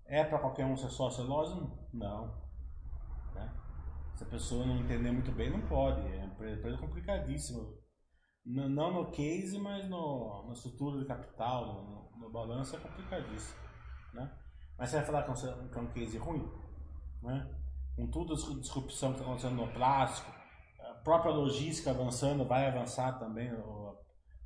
[0.05, 1.55] É para qualquer um ser sócio celulose?
[1.93, 2.27] Não.
[3.33, 3.53] Né?
[4.15, 6.01] Se a pessoa não entender muito bem, não pode.
[6.01, 7.73] É uma empresa complicadíssima.
[8.45, 13.57] Não no case, mas no, na estrutura de capital, no, no balanço é complicadíssimo.
[14.13, 14.29] Né?
[14.77, 16.51] Mas você vai falar que é um, que é um case ruim?
[17.21, 17.49] Né?
[17.95, 20.31] Com toda a disrupção que está acontecendo no plástico,
[20.79, 23.97] a própria logística avançando, vai avançar também o,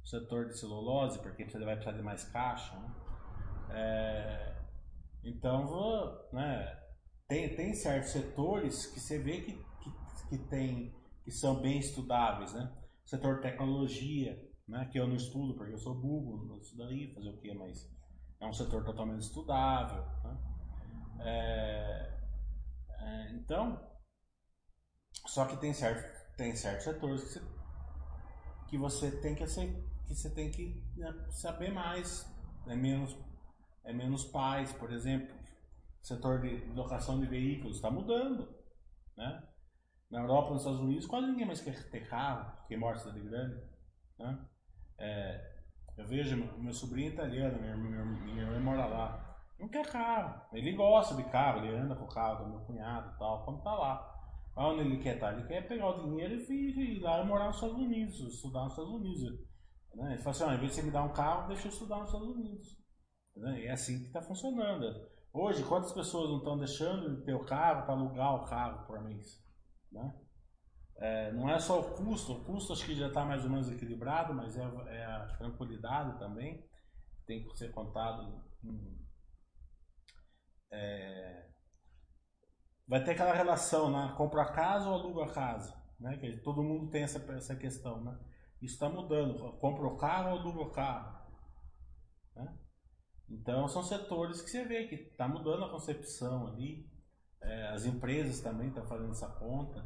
[0.03, 2.75] o setor de celulose, porque você vai precisar de mais caixa.
[2.75, 2.95] Né?
[3.69, 4.55] É,
[5.23, 6.77] então, vou, né,
[7.27, 12.53] tem, tem certos setores que você vê que, que, que, tem, que são bem estudáveis,
[12.53, 12.71] né?
[13.05, 17.37] Setor tecnologia, né, que eu não estudo porque eu sou burro, não estudaria, fazer o
[17.37, 17.89] quê, mas
[18.39, 20.03] é um setor totalmente estudável.
[20.23, 20.37] Né?
[21.19, 22.17] É,
[22.99, 23.79] é, então,
[25.25, 27.41] só que tem, certo, tem certos setores que você,
[28.67, 32.31] que você tem que, que, você tem que né, saber mais,
[32.67, 33.17] é menos
[33.87, 35.33] é menos pais, por exemplo.
[36.03, 38.47] O setor de locação de veículos está mudando,
[39.15, 39.43] né?
[40.11, 43.21] Na Europa, nos Estados Unidos, quase ninguém mais quer ter carro, quem mora em cidade
[43.21, 43.61] grande,
[44.19, 44.45] né?
[44.97, 45.56] É,
[45.97, 50.73] eu vejo meu sobrinho italiano, minha, minha, minha irmã mora lá, não quer carro, ele
[50.73, 53.73] gosta de carro, ele anda com o carro do meu cunhado e tal, quando tá
[53.73, 54.13] lá.
[54.55, 55.33] Mas onde ele quer estar?
[55.33, 55.37] Tá?
[55.37, 58.93] Ele quer pegar o dinheiro e ir lá morar nos Estados Unidos, estudar nos Estados
[58.93, 59.21] Unidos.
[59.95, 60.13] Né?
[60.13, 61.97] Ele fala assim, ah, em vez de você me dar um carro, deixa eu estudar
[61.97, 62.77] nos Estados Unidos.
[63.35, 63.61] Né?
[63.61, 64.85] E é assim que está funcionando.
[65.33, 69.03] Hoje, quantas pessoas não estão deixando de ter o carro para alugar o carro por
[69.03, 69.43] mês?
[69.91, 70.13] Né?
[70.99, 73.69] É, não é só o custo, o custo acho que já está mais ou menos
[73.69, 76.67] equilibrado, mas é, é, a tranquilidade também,
[77.25, 78.43] tem que ser contado.
[80.71, 81.49] É,
[82.87, 84.13] vai ter aquela relação, né?
[84.17, 86.17] compra a casa ou aluga a casa, né?
[86.17, 88.17] que todo mundo tem essa, essa questão, né?
[88.61, 89.53] Isso está mudando.
[89.59, 91.15] Compra o carro ou aluga o carro?
[92.35, 92.57] Né?
[93.29, 96.89] Então são setores que você vê que está mudando a concepção ali.
[97.39, 99.85] É, as empresas também estão fazendo essa conta.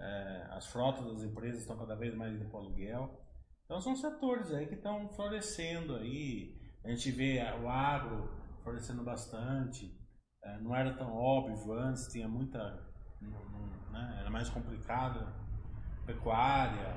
[0.00, 3.20] É, as frotas das empresas estão cada vez mais indo para o aluguel.
[3.64, 6.58] Então são setores aí que estão florescendo aí.
[6.82, 8.30] A gente vê o agro
[8.62, 9.94] florescendo bastante.
[10.42, 12.58] É, não era tão óbvio antes, tinha muita.
[13.90, 15.32] Né, era mais complicado.
[16.06, 16.88] Pecuária.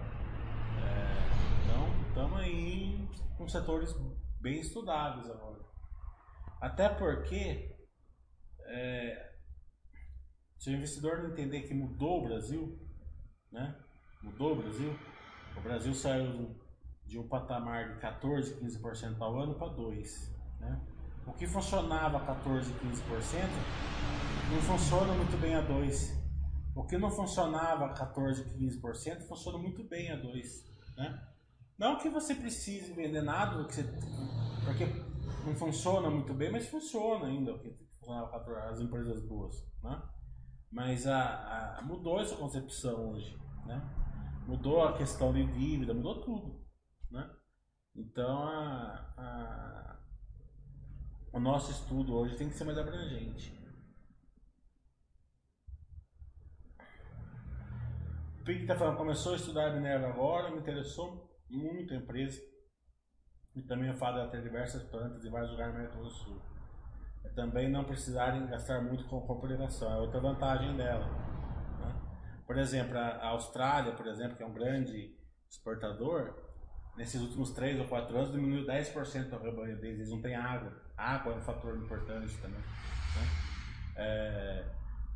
[0.82, 3.94] É, então estamos aí com setores
[4.40, 5.62] bem estudados agora.
[6.62, 7.76] Até porque
[8.66, 9.34] é,
[10.58, 12.80] se o investidor não entender que mudou o Brasil,
[13.54, 13.76] né?
[14.22, 14.94] Mudou o Brasil.
[15.56, 16.56] O Brasil saiu
[17.06, 20.34] de um patamar de 14, 15% ao ano para 2%.
[20.60, 20.82] Né?
[21.28, 22.80] O que funcionava a 14, 15%
[24.52, 26.24] não funciona muito bem a 2%.
[26.76, 30.64] O que não funcionava a 14, 15% funciona muito bem a 2%.
[30.98, 31.28] Né?
[31.78, 33.84] Não que você precise vender nada, porque,
[35.46, 39.64] não funciona muito bem, mas funciona ainda o que funcionava as empresas boas.
[39.84, 40.02] Né?
[40.74, 43.40] Mas a, a, mudou essa concepção hoje.
[43.68, 43.80] Né?
[44.48, 46.66] Mudou a questão de dívida, mudou tudo.
[47.12, 47.30] Né?
[47.96, 50.00] Então, a, a,
[51.32, 53.54] o nosso estudo hoje tem que ser mais abrangente.
[58.42, 62.42] O Pique está falando, começou a estudar Minerva agora, me interessou muito a empresa.
[63.56, 66.10] E também o fato de ela ter diversas plantas em vários lugares da América do
[66.10, 66.53] Sul.
[67.34, 71.06] É também não precisarem gastar muito com, com é outra vantagem dela.
[71.80, 71.96] Né?
[72.46, 75.18] Por exemplo, a Austrália, por exemplo, que é um grande
[75.50, 76.36] exportador,
[76.96, 80.72] nesses últimos 3 ou 4 anos diminuiu 10% o rebanho deles, eles não têm água.
[80.96, 82.60] Água é um fator importante também.
[82.60, 83.28] Né?
[83.96, 84.66] É,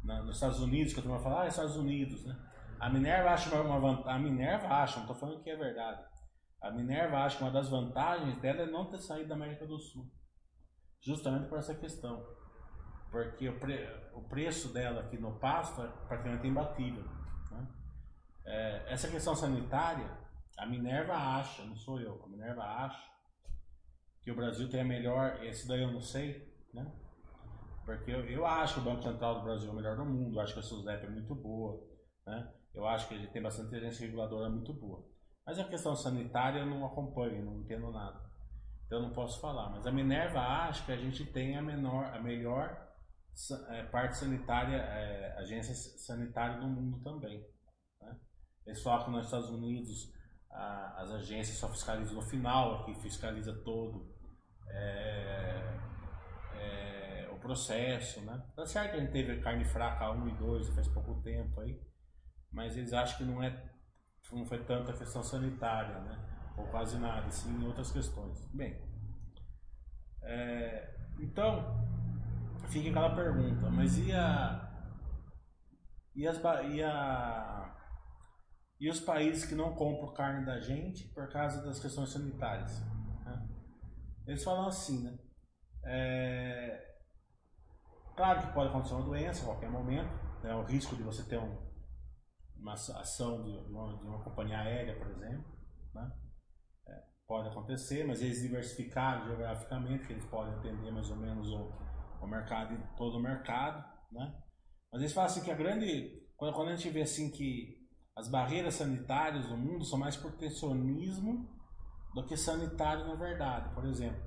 [0.03, 2.35] na, nos Estados Unidos, que eu estou falando, ah, Estados Unidos, né?
[2.79, 6.01] A Minerva acha uma, vantagem, a Minerva acha, não estou falando que é verdade.
[6.61, 9.79] A Minerva acha que uma das vantagens dela é não ter saído da América do
[9.79, 10.07] Sul.
[11.01, 12.25] Justamente por essa questão.
[13.11, 17.03] Porque o, pre, o preço dela aqui no pasto é praticamente imbatível.
[17.51, 17.67] Né?
[18.45, 20.09] É, essa questão sanitária,
[20.57, 23.07] a Minerva acha, não sou eu, a Minerva acha
[24.21, 26.91] que o Brasil tem a melhor, esse daí eu não sei, né?
[27.85, 30.41] Porque eu, eu acho que o Banco Central do Brasil é o melhor do mundo,
[30.41, 31.81] acho que a SUSDEP é muito boa,
[32.25, 32.53] né?
[32.73, 35.07] Eu acho que ele tem bastante agência reguladora muito boa.
[35.45, 38.26] Mas a questão sanitária eu não acompanho, não entendo nada.
[38.87, 39.69] Então eu não posso falar.
[39.69, 42.87] Mas a Minerva acha que a gente tem a, menor, a melhor
[43.69, 47.45] é, parte sanitária, é, agência sanitária do mundo também.
[48.01, 48.17] Né?
[48.65, 50.11] Eles falam que nos Estados Unidos
[50.49, 54.09] a, as agências só fiscalizam no final, aqui fiscaliza todo
[54.69, 55.79] é,
[56.55, 58.21] é, o processo.
[58.21, 58.41] Né?
[58.55, 61.77] Tá certo que a gente teve carne fraca 1 e 2 faz pouco tempo aí,
[62.49, 63.75] mas eles acham que não é
[64.31, 66.36] não foi tanto a questão sanitária, né?
[66.57, 68.45] Ou quase nada, sim em outras questões.
[68.53, 68.75] Bem,
[70.23, 71.87] é, então,
[72.67, 74.63] fica aquela pergunta, mas e a.
[76.13, 76.37] E, as,
[76.71, 77.77] e, a,
[78.79, 82.81] e os países que não compram carne da gente por causa das questões sanitárias?
[83.23, 83.47] Né?
[84.25, 85.17] Eles falam assim, né?
[85.83, 86.97] É,
[88.15, 90.11] claro que pode acontecer uma doença a qualquer momento,
[90.43, 90.53] né?
[90.55, 91.55] o risco de você ter um,
[92.57, 95.45] uma ação de uma, de uma companhia aérea, por exemplo,
[95.93, 96.11] né?
[97.27, 101.71] Pode acontecer, mas eles diversificaram geograficamente, eles podem atender mais ou menos o,
[102.21, 104.33] o mercado, todo o mercado, né?
[104.91, 108.29] Mas eles falam assim que a grande, quando, quando a gente vê assim que as
[108.29, 111.47] barreiras sanitárias do mundo são mais protecionismo
[112.15, 113.73] do que sanitário na verdade.
[113.75, 114.23] Por exemplo,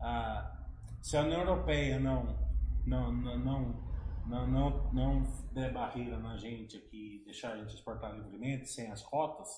[0.00, 0.68] a,
[1.02, 2.38] se a União Europeia não,
[2.86, 3.90] não, não, não
[4.26, 5.22] não, não, não
[5.52, 9.48] der barreira na gente aqui, deixar a gente exportar livremente, sem as cotas,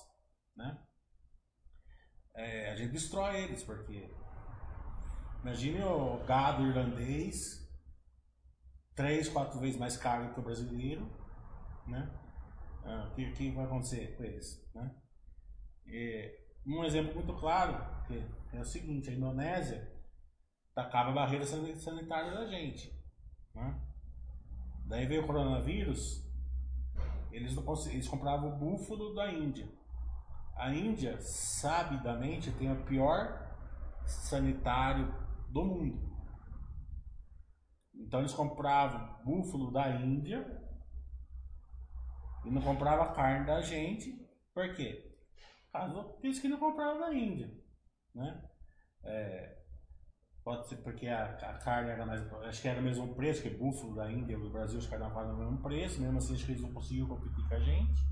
[0.57, 0.79] né?
[2.35, 4.11] É, a gente destrói eles, porque
[5.43, 7.63] imagine o gado irlandês
[8.95, 11.09] três, quatro vezes mais caro que o brasileiro,
[11.87, 12.11] né?
[12.85, 14.95] Ah, o que, que vai acontecer com eles, né?
[15.87, 17.75] E, um exemplo muito claro
[18.53, 19.91] é o seguinte, a Indonésia
[20.75, 22.93] tacava a barreira sanitária da gente,
[23.55, 23.81] né?
[24.87, 26.23] Daí veio o coronavírus,
[27.31, 27.57] eles,
[27.87, 29.67] eles compravam o búfalo da Índia.
[30.57, 33.51] A Índia, sabidamente, tem o pior
[34.07, 35.13] sanitário
[35.49, 36.13] do mundo.
[37.95, 40.45] Então eles compravam búfalo da Índia
[42.45, 44.13] e não compravam carne da gente.
[44.55, 45.17] Por quê?
[45.73, 47.51] Caso eles que não compravam da Índia.
[48.15, 48.49] Né?
[49.05, 49.63] É,
[50.45, 52.21] Pode ser porque a, a carne era mais.
[52.45, 55.39] Acho que era o mesmo preço, que búfalo da Índia, do Brasil, os carnavais eram
[55.39, 58.03] o mesmo preço, mesmo assim acho que eles não conseguiam competir com a gente.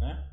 [0.00, 0.32] Né?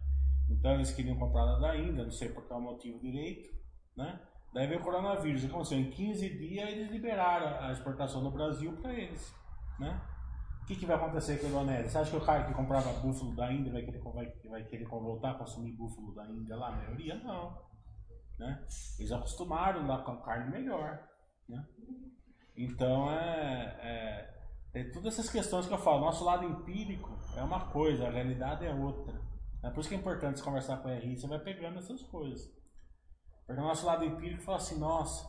[0.50, 3.50] Então eles queriam comprar lá da Índia, não sei por qual motivo direito,
[3.96, 4.20] né?
[4.54, 5.44] Daí veio o coronavírus.
[5.46, 9.34] Aconteceu, em 15 dias eles liberaram a exportação no Brasil para eles,
[9.80, 10.00] né?
[10.62, 11.90] O que, que vai acontecer com o Indonésio?
[11.90, 14.86] Você acha que o cara que comprava búfalo da Índia vai querer, vai, vai querer
[14.86, 16.70] voltar a consumir búfalo da Índia lá?
[16.70, 17.62] A maioria não.
[18.40, 18.66] Né?
[18.98, 21.04] Eles acostumaram lá com carne melhor.
[21.50, 21.68] Né?
[22.56, 26.00] Então é, é, tem todas essas questões que eu falo.
[26.00, 29.20] Nosso lado empírico é uma coisa, a realidade é outra.
[29.64, 32.02] É por isso que é importante você conversar com a RI, você vai pegando essas
[32.04, 32.52] coisas.
[33.46, 35.26] Porque o nosso lado empírico fala assim, nossa,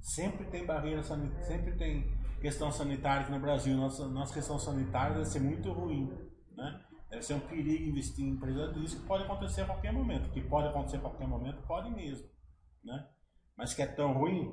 [0.00, 3.76] sempre tem barreira sanitária, sempre tem questão sanitária aqui no Brasil.
[3.76, 6.12] Nossa, nossa questão sanitária deve ser muito ruim,
[6.56, 6.82] né?
[7.08, 10.30] Deve ser um perigo investir em empresa disso que pode acontecer a qualquer momento.
[10.30, 12.28] Que pode acontecer a qualquer momento, pode mesmo,
[12.84, 13.08] né?
[13.56, 14.50] Mas que é tão ruim,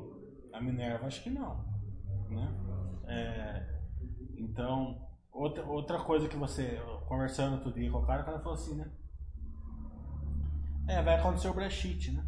[0.54, 1.66] a Minerva acho que não,
[2.30, 2.56] né?
[3.08, 3.82] É,
[4.38, 8.54] então, outra, outra coisa que você, conversando outro dia com o cara, o cara falou
[8.54, 8.92] assim, né?
[10.88, 12.26] É, vai acontecer o Brexit, né?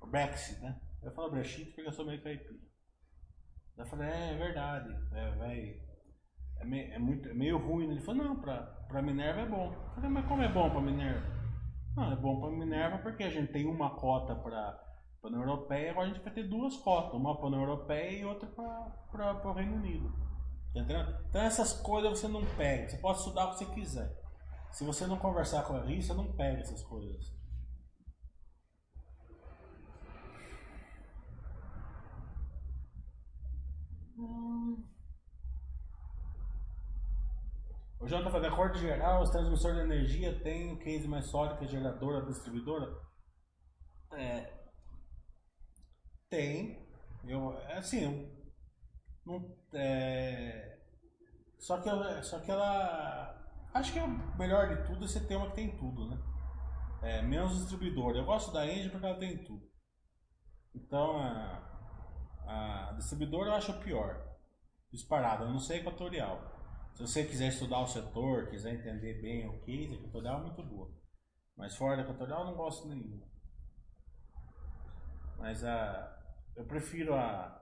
[0.00, 0.80] O Brexit, né?
[1.02, 2.66] Eu falo Brexit porque eu sou meio caipira.
[3.78, 5.80] Eu falei, é, é verdade, é, véio,
[6.58, 7.90] é, meio, é, muito, é meio ruim.
[7.90, 9.72] Ele falou, não, pra, pra Minerva é bom.
[9.72, 11.36] Eu falei, mas como é bom pra Minerva?
[11.94, 14.72] Não, é bom pra Minerva porque a gente tem uma cota pra,
[15.20, 18.24] pra União Europeia, agora a gente vai ter duas cotas, uma pra União Europeia e
[18.24, 20.25] outra pra, pra, pra Reino Unido.
[20.76, 21.00] Entendeu?
[21.30, 24.14] Então essas coisas você não pega, você pode estudar o que você quiser.
[24.70, 27.34] Se você não conversar com a você não pega essas coisas.
[37.98, 41.58] O João está falando, acordo geral, os transmissores de energia têm o case mais sólido
[41.58, 43.00] que a geradora, a distribuidora?
[44.12, 44.52] É.
[46.28, 46.86] Tem.
[47.24, 48.30] Eu, assim,
[49.26, 50.78] não, é,
[51.58, 53.44] só, que ela, só que ela.
[53.74, 56.16] Acho que é o melhor de tudo é você ter uma que tem tudo, né?
[57.02, 58.16] É, menos distribuidor.
[58.16, 59.68] Eu gosto da Engie porque ela tem tudo.
[60.74, 64.24] Então, a, a distribuidora eu acho pior.
[64.92, 66.54] Disparado, eu não sei equatorial.
[66.94, 70.90] Se você quiser estudar o setor, quiser entender bem o case, equatorial é muito boa.
[71.56, 73.26] Mas fora da equatorial eu não gosto nenhuma.
[75.36, 76.16] Mas a,
[76.56, 77.55] eu prefiro a,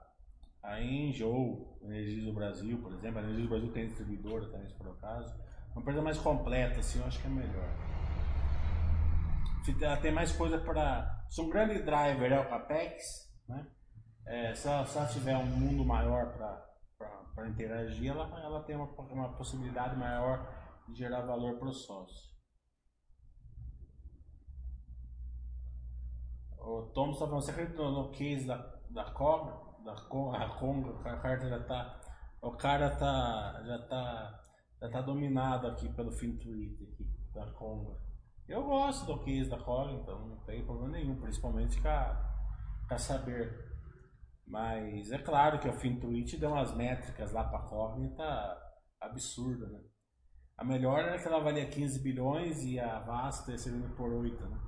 [0.65, 3.19] a Engie ou a Energia do Brasil, por exemplo.
[3.19, 5.35] A Energia do Brasil tem distribuidora também, se por acaso.
[5.73, 7.69] Uma empresa mais completa, assim, eu acho que é melhor.
[9.81, 11.25] Ela tem mais coisa para.
[11.29, 13.67] Se um grande driver é o CAPEX, né?
[14.27, 16.33] é, se, ela, se ela tiver um mundo maior
[17.35, 20.49] para interagir, ela, ela tem uma, uma possibilidade maior
[20.89, 22.33] de gerar valor para o sócio.
[26.59, 28.57] O Tom está falando, você acredita no case da,
[28.91, 29.64] da Conga?
[29.85, 32.01] Da Conga, a carta já está.
[32.41, 34.41] O cara tá, já está
[34.81, 37.97] já tá dominado aqui pelo FinTwit aqui, da Conga.
[38.49, 43.75] Eu gosto do case da Conga, então não tem problema nenhum, principalmente com saber
[44.47, 49.67] mas é claro que o FinTwitch deu umas métricas lá para a Cognita tá absurda,
[49.67, 49.81] né?
[50.57, 54.61] A melhor era que ela valia 15 bilhões e a Vasta recebendo por 8, né?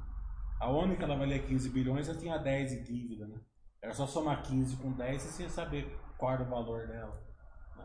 [0.59, 3.39] A única que ela valia 15 bilhões, ela tinha 10 de dívida, né?
[3.83, 7.22] Era só somar 15 com 10 e você saber qual era o valor dela.
[7.77, 7.85] Né?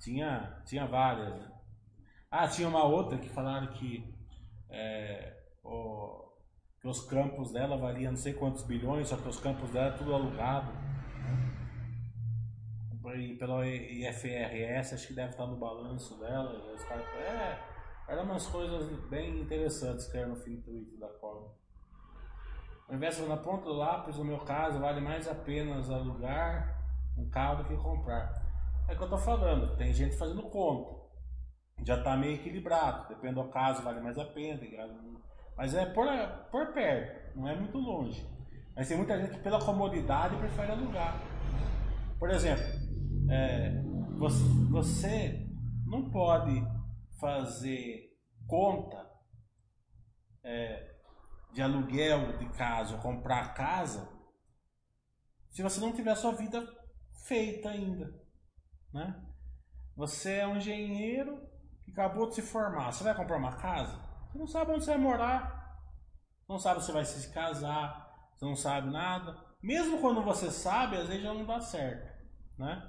[0.00, 1.52] Tinha, tinha várias, né?
[2.30, 4.14] Ah, tinha uma outra que falaram que,
[4.70, 6.32] é, o,
[6.80, 9.98] que os campos dela valiam não sei quantos bilhões, só que os campos dela é
[9.98, 10.72] tudo alugado
[13.38, 16.74] pelo IFRS, acho que deve estar no balanço dela.
[16.88, 17.58] Caras, é,
[18.08, 21.50] eram umas coisas bem interessantes que era no fim do Twitter da Cobra.
[22.92, 26.78] Ao invés de na ponta do lápis, no meu caso, vale mais a pena alugar
[27.16, 28.34] um carro do que comprar.
[28.86, 31.00] É o que eu tô falando, tem gente fazendo conta.
[31.82, 34.60] Já está meio equilibrado, depende do caso, vale mais a pena.
[35.56, 36.06] Mas é por,
[36.50, 38.28] por perto, não é muito longe.
[38.76, 41.18] Mas tem muita gente que pela comodidade prefere alugar.
[42.18, 42.62] Por exemplo,
[43.30, 43.72] é,
[44.18, 45.48] você, você,
[45.86, 46.62] não pode
[47.18, 48.10] fazer
[48.46, 49.10] conta
[50.44, 50.91] é,
[51.52, 54.08] de aluguel de casa ou comprar casa
[55.50, 56.66] se você não tiver sua vida
[57.26, 58.12] feita ainda.
[58.92, 59.22] Né?
[59.96, 61.38] Você é um engenheiro
[61.84, 62.92] que acabou de se formar.
[62.92, 64.00] Você vai comprar uma casa?
[64.30, 65.78] Você não sabe onde você vai morar.
[66.48, 68.30] Não sabe se vai se casar.
[68.34, 69.36] Você não sabe nada.
[69.62, 72.12] Mesmo quando você sabe, às vezes já não dá certo
[72.58, 72.82] né?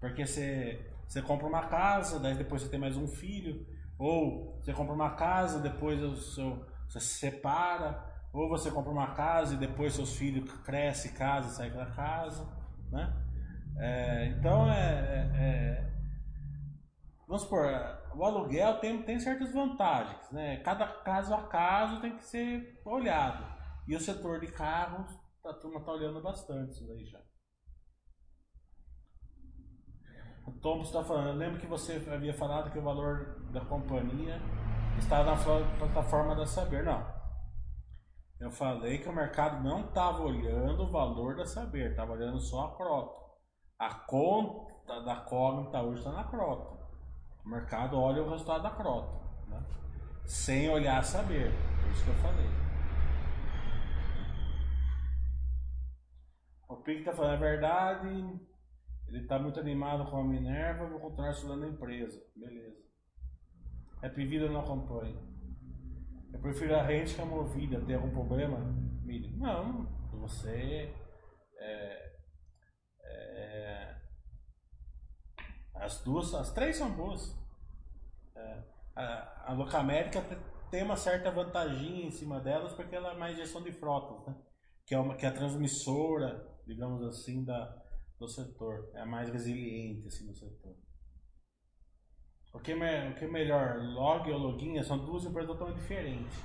[0.00, 3.66] Porque você, você compra uma casa, daí depois você tem mais um filho,
[3.98, 9.14] ou você compra uma casa, depois o seu, você se separa, ou você compra uma
[9.14, 12.46] casa e depois seus filhos crescem, casam, saem da casa,
[12.90, 13.12] né?
[13.78, 15.92] É, então é, é, é,
[17.26, 17.66] vamos supor,
[18.14, 20.58] o aluguel tem, tem certas vantagens, né?
[20.58, 23.44] Cada caso a caso tem que ser olhado.
[23.86, 25.10] E o setor de carros,
[25.44, 27.20] a turma está olhando bastante isso daí já.
[30.46, 34.40] O Tom está falando, eu lembro que você havia falado que o valor da companhia
[34.98, 35.36] está na
[35.78, 36.84] plataforma da Saber.
[36.84, 37.06] Não.
[38.40, 42.66] Eu falei que o mercado não estava olhando o valor da Saber, estava olhando só
[42.66, 43.24] a crota.
[43.78, 46.84] A conta da Cognita hoje está na crota.
[47.44, 49.62] O mercado olha o resultado da crota, né?
[50.24, 51.50] sem olhar a Saber.
[51.52, 52.64] É isso que eu falei.
[56.68, 58.08] O Pique está falando, é verdade,
[59.08, 62.20] ele está muito animado com a Minerva, vou continuar estudando a empresa.
[62.34, 62.83] Beleza.
[64.04, 65.16] Happy Vida não acompanha.
[66.30, 67.80] Eu prefiro a rente que a movida.
[67.80, 68.58] Tem algum problema,
[69.02, 69.34] Mili?
[69.36, 69.86] Não.
[70.12, 70.94] Você.
[71.56, 72.12] É,
[73.02, 73.96] é,
[75.76, 77.34] as duas, as três são boas.
[78.36, 78.62] É,
[78.94, 80.22] a, a Locamérica
[80.70, 84.36] tem uma certa vantagem em cima delas porque ela é mais gestão de frotas, né?
[84.84, 87.82] Que é, uma, que é a transmissora, digamos assim, da,
[88.18, 88.90] do setor.
[88.92, 90.83] É a mais resiliente assim, no setor.
[92.54, 96.38] O que, é, o que é melhor, log ou login são duas empresas totalmente diferentes.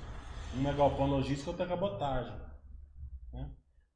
[0.52, 2.36] Uma é galpão logístico outra é cabotagem.
[3.32, 3.48] Né?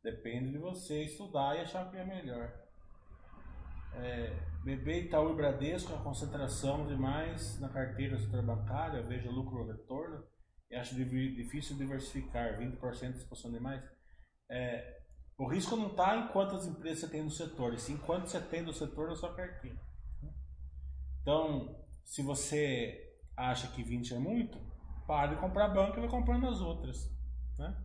[0.02, 2.54] Depende de você estudar e achar o que é melhor.
[3.94, 10.24] É, BB, Itaú e Bradesco, a concentração demais na carteira bancário, eu vejo lucro retorno
[10.70, 13.82] e acho difícil diversificar, 20% de exposição demais.
[14.48, 15.00] É,
[15.36, 18.40] o risco não está em quantas empresas você tem no setor, e sim quanto você
[18.40, 19.78] tem do setor na sua carteira.
[21.20, 24.58] Então, se você acha que 20 é muito,
[25.06, 27.10] pare de comprar banco e vai comprando as outras.
[27.58, 27.76] Né?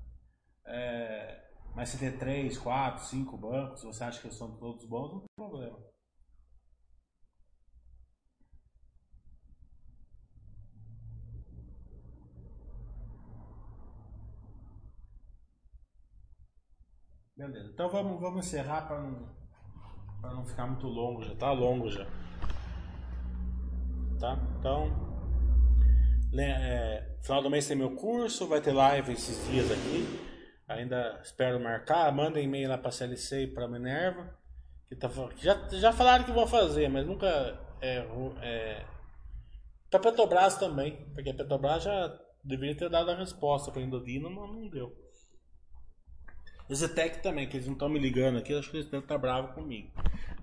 [0.65, 5.19] É, mas se tem 3, 4, 5 bancos, você acha que são todos bons, não
[5.19, 5.77] tem problema.
[17.39, 17.71] Beleza.
[17.71, 19.29] Então vamos, vamos encerrar para não,
[20.21, 21.33] não ficar muito longo já.
[21.35, 22.05] Tá longo já.
[24.19, 24.37] Tá?
[24.59, 25.07] Então.
[26.37, 30.05] É, final do mês tem meu curso, vai ter live esses dias aqui.
[30.67, 32.11] Ainda espero marcar.
[32.13, 34.37] Manda e-mail lá para CLC e para Minerva.
[34.87, 37.27] Que tá, já, já falaram que vão fazer, mas nunca.
[37.81, 38.05] É,
[38.41, 38.85] é,
[39.89, 44.51] para Petrobras também, porque a Petrobras já deveria ter dado a resposta para Indovina, mas
[44.51, 44.95] não deu.
[46.67, 49.17] O Zetec também, que eles não estão me ligando aqui, acho que eles devem estar
[49.17, 49.91] bravos comigo.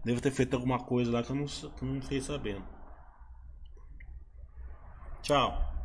[0.04, 2.75] Devo ter feito alguma coisa lá que eu não, que eu não fiquei sabendo.
[5.26, 5.75] Tchau.